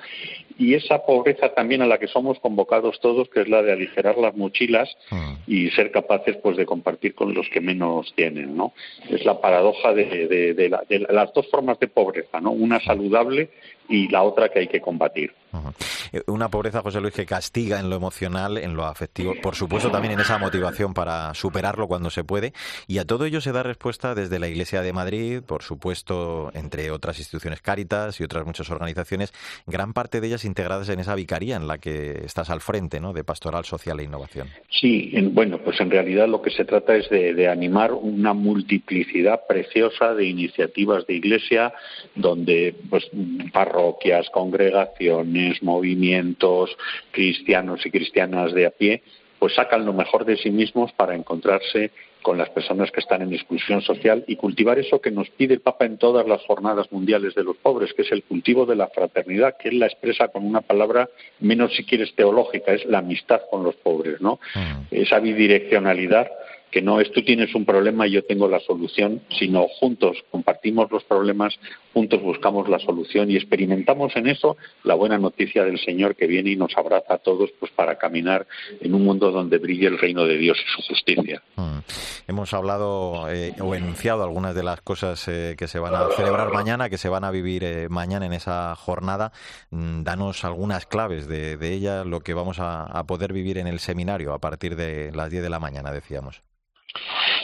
y 0.58 0.74
esa 0.74 1.06
pobreza 1.06 1.50
también 1.54 1.82
a 1.82 1.88
la 1.88 2.00
que 2.00 2.08
somos 2.08 2.40
convocados 2.40 3.00
todos, 3.00 3.30
que 3.30 3.42
es 3.42 3.48
la 3.48 3.62
de 3.62 3.72
aligerar 3.72 4.18
las 4.18 4.36
mochilas 4.36 4.90
uh. 5.12 5.38
y 5.46 5.70
ser 5.72 5.92
capaces 5.92 6.38
pues 6.38 6.58
de 6.58 6.66
compartir 6.66 7.14
con 7.14 7.34
los 7.34 7.48
que 7.50 7.62
menos 7.62 8.12
tienen, 8.16 8.58
¿no? 8.58 8.74
Es 9.10 9.24
la 9.26 9.40
paradoja 9.40 9.94
de, 9.94 10.28
de, 10.28 10.54
de, 10.54 10.70
la, 10.70 10.84
de 10.90 11.00
las 11.00 11.34
dos 11.34 11.48
formas 11.50 11.80
de 11.80 11.88
pobreza, 11.88 12.40
¿no? 12.42 12.52
Una 12.52 12.80
saludable 12.80 13.50
y 13.88 14.08
la 14.08 14.22
otra 14.24 14.50
que 14.50 14.60
hay 14.60 14.68
que 14.68 14.82
combatir. 14.82 15.34
-huh. 15.52 16.24
Una 16.28 16.50
pobreza, 16.50 16.82
José 16.82 17.02
Luis, 17.02 17.14
que 17.14 17.26
castiga 17.26 17.80
en 17.80 17.90
lo 17.90 17.96
emocional, 17.96 18.58
en 18.58 18.76
lo 18.76 18.86
afectivo, 18.86 19.34
por 19.42 19.56
supuesto 19.56 19.90
también 19.90 19.99
en 20.06 20.20
esa 20.20 20.38
motivación 20.38 20.94
para 20.94 21.34
superarlo 21.34 21.88
cuando 21.88 22.10
se 22.10 22.24
puede. 22.24 22.54
Y 22.88 22.98
a 23.00 23.06
todo 23.06 23.26
ello 23.26 23.42
se 23.42 23.52
da 23.52 23.64
respuesta 23.64 24.16
desde 24.16 24.40
la 24.40 24.48
Iglesia 24.48 24.82
de 24.82 24.94
Madrid, 24.94 25.42
por 25.46 25.64
supuesto, 25.64 26.52
entre 26.54 26.92
otras 26.92 27.20
instituciones 27.20 27.62
Cáritas 27.62 28.20
y 28.20 28.24
otras 28.24 28.46
muchas 28.46 28.70
organizaciones, 28.70 29.34
gran 29.68 29.94
parte 29.94 30.22
de 30.22 30.28
ellas 30.28 30.46
integradas 30.46 30.90
en 30.90 31.00
esa 31.00 31.16
vicaría 31.16 31.56
en 31.56 31.68
la 31.68 31.78
que 31.78 32.22
estás 32.26 32.50
al 32.50 32.62
frente, 32.62 33.00
¿no? 33.00 33.14
De 33.14 33.24
Pastoral 33.24 33.66
Social 33.66 34.00
e 34.00 34.04
Innovación. 34.04 34.48
Sí, 34.70 35.12
en, 35.14 35.34
bueno, 35.36 35.60
pues 35.60 35.80
en 35.82 35.92
realidad 35.92 36.28
lo 36.28 36.42
que 36.42 36.52
se 36.52 36.66
trata 36.66 36.96
es 36.96 37.10
de, 37.10 37.34
de 37.34 37.48
animar 37.48 37.92
una 37.94 38.34
multiplicidad 38.34 39.42
preciosa 39.48 40.14
de 40.14 40.26
iniciativas 40.26 41.06
de 41.06 41.16
Iglesia, 41.16 41.74
donde 42.16 42.76
pues 42.90 43.10
parroquias, 43.52 44.30
congregaciones, 44.32 45.62
movimientos 45.62 46.70
cristianos 47.12 47.86
y 47.86 47.92
cristianas 47.92 48.54
de 48.54 48.66
a 48.66 48.72
pie, 48.72 49.04
pues 49.40 49.56
sacan 49.56 49.86
lo 49.86 49.94
mejor 49.94 50.26
de 50.26 50.38
sí 50.38 50.52
mismos 50.52 50.92
para 50.92 51.16
encontrarse 51.16 51.92
con 52.22 52.38
las 52.38 52.50
personas 52.50 52.92
que 52.92 53.00
están 53.00 53.22
en 53.22 53.34
exclusión 53.34 53.82
social 53.82 54.26
y 54.28 54.36
cultivar 54.36 54.78
eso 54.78 55.00
que 55.00 55.10
nos 55.10 55.30
pide 55.30 55.54
el 55.54 55.62
Papa 55.62 55.86
en 55.86 55.98
todas 55.98 56.28
las 56.28 56.42
jornadas 56.44 56.92
mundiales 56.92 57.34
de 57.34 57.46
los 57.46 57.56
pobres, 57.58 57.94
que 57.94 58.02
es 58.02 58.12
el 58.12 58.24
cultivo 58.24 58.66
de 58.66 58.76
la 58.76 58.88
fraternidad, 58.88 59.56
que 59.58 59.70
él 59.70 59.80
la 59.80 59.86
expresa 59.86 60.28
con 60.28 60.46
una 60.46 60.62
palabra 60.62 61.10
menos 61.40 61.74
si 61.76 61.86
quieres 61.86 62.14
teológica, 62.16 62.74
es 62.74 62.86
la 62.86 63.00
amistad 63.00 63.42
con 63.50 63.64
los 63.64 63.76
pobres, 63.76 64.20
¿no? 64.20 64.40
Mm. 64.54 64.88
Esa 64.92 65.20
bidireccionalidad 65.20 66.30
que 66.72 66.82
no 66.82 67.00
es 67.00 67.12
tú 67.12 67.24
tienes 67.24 67.56
un 67.56 67.66
problema 67.66 68.08
y 68.08 68.12
yo 68.12 68.24
tengo 68.24 68.48
la 68.48 68.60
solución, 68.60 69.22
sino 69.40 69.68
juntos 69.68 70.18
compartimos 70.30 70.92
los 70.92 71.04
problemas, 71.04 71.58
juntos 71.94 72.22
buscamos 72.22 72.70
la 72.70 72.80
solución 72.80 73.30
y 73.32 73.36
experimentamos 73.36 74.16
en 74.16 74.28
eso 74.28 74.58
la 74.84 74.96
buena 74.96 75.18
noticia 75.18 75.64
del 75.64 75.80
Señor 75.80 76.16
que 76.16 76.28
viene 76.28 76.52
y 76.52 76.56
nos 76.56 76.76
abraza 76.78 77.16
a 77.16 77.18
todos 77.18 77.52
pues 77.60 77.72
para 77.72 77.98
caminar 77.98 78.48
en 78.80 78.94
un 78.94 79.04
mundo 79.04 79.32
donde 79.32 79.58
brille 79.58 79.88
el 79.88 79.98
reino 79.98 80.26
de 80.26 80.38
Dios 80.38 80.58
y 80.60 80.82
su 80.82 80.88
justicia. 80.88 81.42
Mm. 81.56 81.80
Hemos 82.28 82.54
hablado 82.54 83.30
eh, 83.32 83.54
o 83.60 83.74
enunciado 83.76 84.24
algunas 84.24 84.54
de 84.54 84.64
las 84.64 84.82
cosas 84.82 85.28
eh, 85.28 85.56
que 85.58 85.68
se 85.68 85.80
van 85.80 85.96
a 85.96 86.10
celebrar 86.16 86.52
mañana, 86.54 86.90
que 86.90 86.98
se 86.98 87.10
van 87.10 87.24
a 87.24 87.32
vivir 87.32 87.64
eh, 87.64 87.90
mañana 87.90 88.26
en 88.26 88.34
esa 88.34 88.76
jornada. 88.76 89.32
Mm, 89.72 90.04
danos 90.04 90.46
algunas 90.46 90.86
claves 90.86 91.28
de, 91.28 91.58
de 91.58 91.74
ellas, 91.74 92.06
lo 92.06 92.22
que 92.22 92.34
vamos 92.34 92.58
a, 92.60 93.04
poder 93.08 93.34
vivir 93.34 93.58
en 93.58 93.68
el 93.68 93.80
seminario 93.80 94.34
a 94.34 94.40
partir 94.40 94.76
de 94.76 95.12
las 95.14 95.32
10 95.32 95.42
de 95.42 95.50
la 95.50 95.60
mañana, 95.60 95.92
decíamos. 95.92 96.44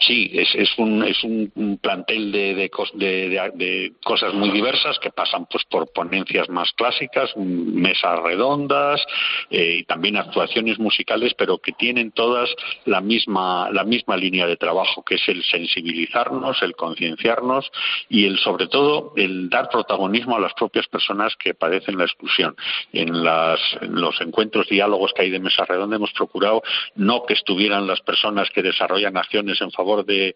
Sí, 0.06 0.30
es, 0.34 0.78
un, 0.78 1.04
es 1.04 1.24
un 1.24 1.80
plantel 1.82 2.32
de, 2.32 2.54
de, 2.54 3.94
cosas 4.04 4.34
muy 4.34 4.52
diversas 4.52 5.00
que 5.00 5.10
pasan 5.10 5.48
pues 5.48 5.64
por 5.66 5.92
ponencias 5.92 6.48
más 6.50 6.72
clásicas, 6.74 7.36
mesas 7.38 8.20
redondas 8.20 9.04
eh, 9.50 9.78
y 9.80 9.84
también 9.84 10.18
actuaciones 10.18 10.78
musicales, 10.78 11.34
pero 11.34 11.58
que 11.58 11.72
tienen 11.72 12.12
todas 12.12 12.50
la 12.86 13.02
misma, 13.02 13.70
la 13.72 13.84
misma 13.84 14.16
línea 14.16 14.46
de 14.46 14.58
trabajo, 14.58 15.04
que 15.04 15.16
es 15.16 15.28
el 15.28 15.44
sensibilizarnos, 15.44 16.62
el 16.62 16.76
concienciarnos 16.76 17.72
y 18.10 18.26
el 18.26 18.38
sobre 18.38 18.68
todo 18.68 19.14
el 19.16 19.50
dar 19.50 19.70
protagonismo 19.70 20.36
a 20.36 20.40
las 20.40 20.54
propias 20.54 20.88
personas 20.88 21.36
que 21.36 21.54
padecen 21.54 21.98
la 21.98 22.06
exclusión. 22.06 22.56
En, 22.94 23.24
las, 23.24 23.60
los 23.82 24.20
encuentros, 24.22 24.68
diálogos 24.70 25.14
que 25.14 25.24
hay 25.24 25.30
de 25.32 25.40
mesa 25.40 25.66
redonda 25.66 25.96
hemos 25.96 26.12
procurado 26.12 26.62
no 26.96 27.26
que 27.26 27.34
estuvieran 27.34 27.88
las 27.88 28.02
personas 28.02 28.50
que 28.52 28.62
desarrollan 28.62 29.18
acciones 29.18 29.60
en 29.62 29.72
favor 29.72 29.95
de, 30.04 30.36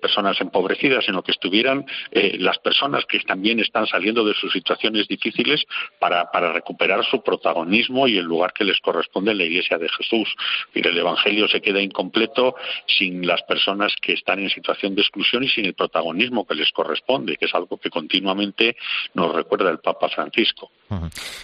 personas 0.00 0.40
empobrecidas, 0.40 1.04
sino 1.04 1.22
que 1.22 1.32
estuvieran 1.32 1.84
eh, 2.10 2.36
las 2.38 2.58
personas 2.58 3.04
que 3.06 3.18
también 3.20 3.60
están 3.60 3.86
saliendo 3.86 4.24
de 4.24 4.34
sus 4.34 4.52
situaciones 4.52 5.08
difíciles 5.08 5.64
para, 5.98 6.28
recuperar 6.52 7.04
su 7.04 7.22
protagonismo 7.22 8.06
y 8.06 8.18
el 8.18 8.24
lugar 8.24 8.52
que 8.52 8.64
les 8.64 8.80
corresponde 8.80 9.32
en 9.32 9.38
la 9.38 9.44
Iglesia 9.44 9.78
de 9.78 9.88
Jesús. 9.88 10.34
el 10.74 10.98
Evangelio 10.98 11.48
se 11.48 11.60
queda 11.60 11.80
incompleto 11.80 12.54
sin 12.86 13.26
las 13.26 13.42
personas 13.42 13.94
que 14.00 14.12
están 14.12 14.38
en 14.40 14.50
situación 14.50 14.94
de 14.94 15.02
exclusión 15.02 15.44
y 15.44 15.48
sin 15.48 15.66
el 15.66 15.74
protagonismo 15.74 16.46
que 16.46 16.54
les 16.54 16.70
corresponde, 16.72 17.36
que 17.36 17.46
es 17.46 17.54
algo 17.54 17.78
que 17.78 17.90
continuamente 17.90 18.76
nos 19.14 19.34
recuerda 19.34 19.70
el 19.70 19.78
Papa 19.78 20.08
Francisco. 20.08 20.70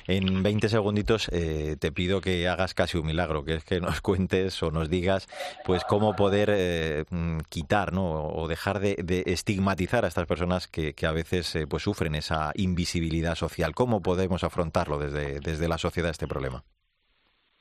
En 0.07 0.43
20 0.43 0.69
segunditos 0.69 1.29
eh, 1.33 1.77
te 1.79 1.93
pido 1.93 2.21
que 2.21 2.49
hagas 2.49 2.75
casi 2.75 2.99
un 2.99 3.07
milagro, 3.07 3.45
que 3.45 3.55
es 3.55 3.65
que 3.65 3.81
nos 3.81 4.01
cuentes 4.03 4.63
o 4.63 4.71
nos 4.71 4.89
digas 4.91 5.29
pues 5.65 5.85
cómo 5.85 6.15
poder 6.15 6.51
eh, 6.53 7.05
mm, 7.11 7.39
quitar 7.49 7.93
¿no? 7.93 8.25
o 8.25 8.49
dejar 8.49 8.81
de, 8.81 9.23
estigmatizar 9.27 10.05
a 10.05 10.09
estas 10.09 10.27
personas 10.27 10.69
que, 10.69 10.95
a 11.03 11.13
veces 11.13 11.55
eh, 11.57 11.67
pues 11.67 11.83
sufren 11.83 12.15
esa 12.15 12.53
invisibilidad 12.55 13.35
social. 13.35 13.75
¿Cómo 13.75 14.03
podemos 14.03 14.45
afrontarlo 14.45 14.99
desde, 14.99 15.41
desde 15.41 15.69
la 15.69 15.79
sociedad 15.79 16.11
este 16.11 16.29
problema? 16.29 16.63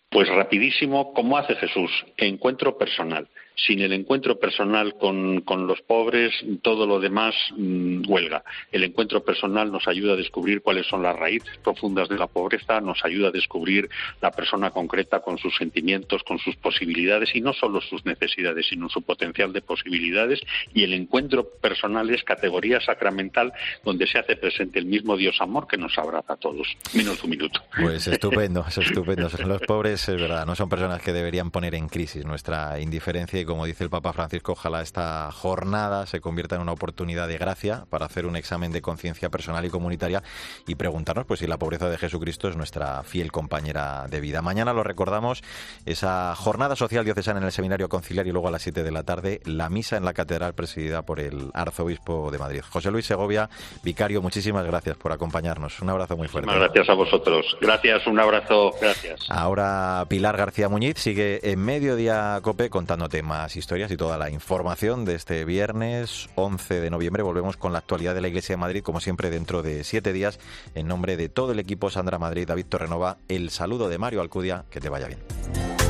Pues 0.10 0.28
rapidísimo, 0.28 1.14
como 1.14 1.38
hace 1.38 1.56
Jesús, 1.56 1.90
encuentro 2.18 2.78
personal 2.78 3.30
sin 3.56 3.82
el 3.82 3.94
encuentro 3.94 4.40
personal 4.40 4.96
con, 4.96 5.44
los 5.68 5.82
pobres, 5.82 6.34
todo 6.62 6.86
lo 6.88 7.00
demás 7.00 7.36
mm, 7.56 8.10
huelga. 8.10 8.44
El 8.72 8.84
encuentro 8.84 9.24
personal 9.24 9.72
nos 9.72 9.88
ayuda 9.88 10.14
a 10.14 10.16
descubrir 10.16 10.62
cuáles 10.62 10.88
son 10.88 11.04
las 11.04 11.16
raíces 11.16 11.58
profundas 11.64 12.10
de 12.10 12.18
la 12.18 12.28
pobreza, 12.28 12.82
nos 12.82 13.04
ayuda 13.04 13.28
a 13.30 13.32
descubrir 13.32 13.90
la 14.22 14.32
persona 14.32 14.72
concreta 14.72 15.20
con 15.22 15.38
sus 15.38 15.56
sentimientos, 15.56 16.24
con 16.24 16.40
sus 16.40 16.56
posibilidades 16.56 17.36
y 17.36 17.42
no 17.42 17.54
solo 17.54 17.82
sus 17.82 18.06
necesidades, 18.06 18.68
sino 18.68 18.90
su 18.90 19.02
potencial 19.02 19.54
de 19.54 19.62
posibilidades. 19.62 20.40
Y 20.74 20.84
el 20.84 20.94
encuentro 20.94 21.48
personal 21.62 22.10
es 22.10 22.24
categoría 22.24 22.80
sacramental 22.82 23.54
donde 23.84 24.08
se 24.08 24.20
hace 24.20 24.36
presente 24.36 24.80
el 24.80 24.86
mismo 24.86 25.18
Dios 25.18 25.38
amor 25.40 25.68
que 25.68 25.78
nos 25.78 25.98
abraza 25.98 26.34
a 26.34 26.38
todos. 26.38 26.68
Menos 26.94 27.24
un 27.24 27.30
minuto. 27.30 27.62
Pues 27.80 28.08
estupendo, 28.08 28.66
es 28.68 28.78
estupendo. 28.78 29.30
Los 29.46 29.62
pobres, 29.62 30.08
es 30.08 30.20
verdad, 30.20 30.46
no 30.46 30.56
son 30.56 30.70
personas 30.70 31.02
que 31.02 31.14
deberían 31.14 31.52
poner 31.52 31.76
en 31.76 31.90
crisis 31.90 32.26
nuestra 32.26 32.80
indiferencia 32.80 33.41
como 33.46 33.66
dice 33.66 33.84
el 33.84 33.90
Papa 33.90 34.14
Francisco, 34.14 34.54
ojalá 34.54 34.82
esta 34.82 35.32
jornada 35.32 36.06
se 36.06 36.22
convierta 36.22 36.56
en 36.56 36.62
una 36.62 36.72
oportunidad 36.72 37.28
de 37.28 37.38
gracia 37.38 37.86
para 37.90 38.06
hacer 38.06 38.26
un 38.26 38.36
examen 38.36 38.72
de 38.72 38.82
conciencia 38.82 39.30
personal 39.30 39.66
y 39.66 39.70
comunitaria 39.70 40.24
y 40.68 40.76
preguntarnos 40.76 41.26
pues 41.26 41.40
si 41.40 41.48
la 41.48 41.58
pobreza 41.58 41.90
de 41.90 41.98
Jesucristo 41.98 42.48
es 42.48 42.56
nuestra 42.56 43.04
fiel 43.04 43.32
compañera 43.32 44.08
de 44.10 44.20
vida. 44.20 44.42
Mañana 44.42 44.74
lo 44.74 44.84
recordamos, 44.84 45.44
esa 45.86 46.36
jornada 46.36 46.76
social 46.76 47.06
diocesana 47.06 47.40
en 47.40 47.46
el 47.46 47.52
Seminario 47.52 47.90
Conciliar 47.90 48.28
y 48.28 48.32
luego 48.32 48.48
a 48.48 48.52
las 48.52 48.62
7 48.62 48.84
de 48.84 48.92
la 48.92 49.04
tarde 49.04 49.42
la 49.46 49.70
misa 49.70 49.98
en 49.98 50.06
la 50.06 50.14
Catedral 50.14 50.54
presidida 50.54 51.04
por 51.04 51.20
el 51.20 51.52
Arzobispo 51.54 52.32
de 52.32 52.40
Madrid. 52.40 52.62
José 52.70 52.92
Luis 52.92 53.06
Segovia, 53.06 53.50
vicario, 53.84 54.22
muchísimas 54.22 54.66
gracias 54.66 54.98
por 54.98 55.12
acompañarnos. 55.12 55.82
Un 55.82 55.90
abrazo 55.90 56.18
muy 56.18 56.28
fuerte. 56.28 56.52
Gracias 56.54 56.90
a 56.90 56.94
vosotros. 56.94 57.58
Gracias, 57.62 58.06
un 58.08 58.20
abrazo. 58.20 58.72
Gracias. 58.82 59.20
Ahora 59.30 60.06
Pilar 60.08 60.38
García 60.38 60.70
Muñiz 60.70 60.98
sigue 60.98 61.40
en 61.52 61.64
Mediodía 61.64 62.40
Cope 62.42 62.70
contándote 62.70 63.22
más 63.32 63.56
historias 63.56 63.90
y 63.92 63.96
toda 63.96 64.18
la 64.18 64.30
información 64.30 65.06
de 65.06 65.16
este 65.16 65.46
viernes 65.46 66.28
11 66.36 66.82
de 66.82 66.90
noviembre. 66.90 67.24
Volvemos 67.24 67.56
con 67.56 67.72
la 67.72 67.80
actualidad 67.80 68.14
de 68.14 68.20
la 68.20 68.28
Iglesia 68.28 68.52
de 68.56 68.58
Madrid, 68.58 68.84
como 68.84 69.00
siempre, 69.00 69.30
dentro 69.30 69.64
de 69.64 69.86
siete 69.86 70.12
días. 70.12 70.38
En 70.76 70.90
nombre 70.90 71.16
de 71.16 71.30
todo 71.30 71.54
el 71.54 71.60
equipo, 71.60 71.90
Sandra 71.90 72.20
Madrid, 72.20 72.46
David 72.46 72.66
Torrenova, 72.66 73.20
el 73.30 73.50
saludo 73.50 73.88
de 73.88 73.98
Mario 73.98 74.20
Alcudia. 74.20 74.66
Que 74.70 74.82
te 74.82 74.90
vaya 74.90 75.08
bien. 75.08 75.81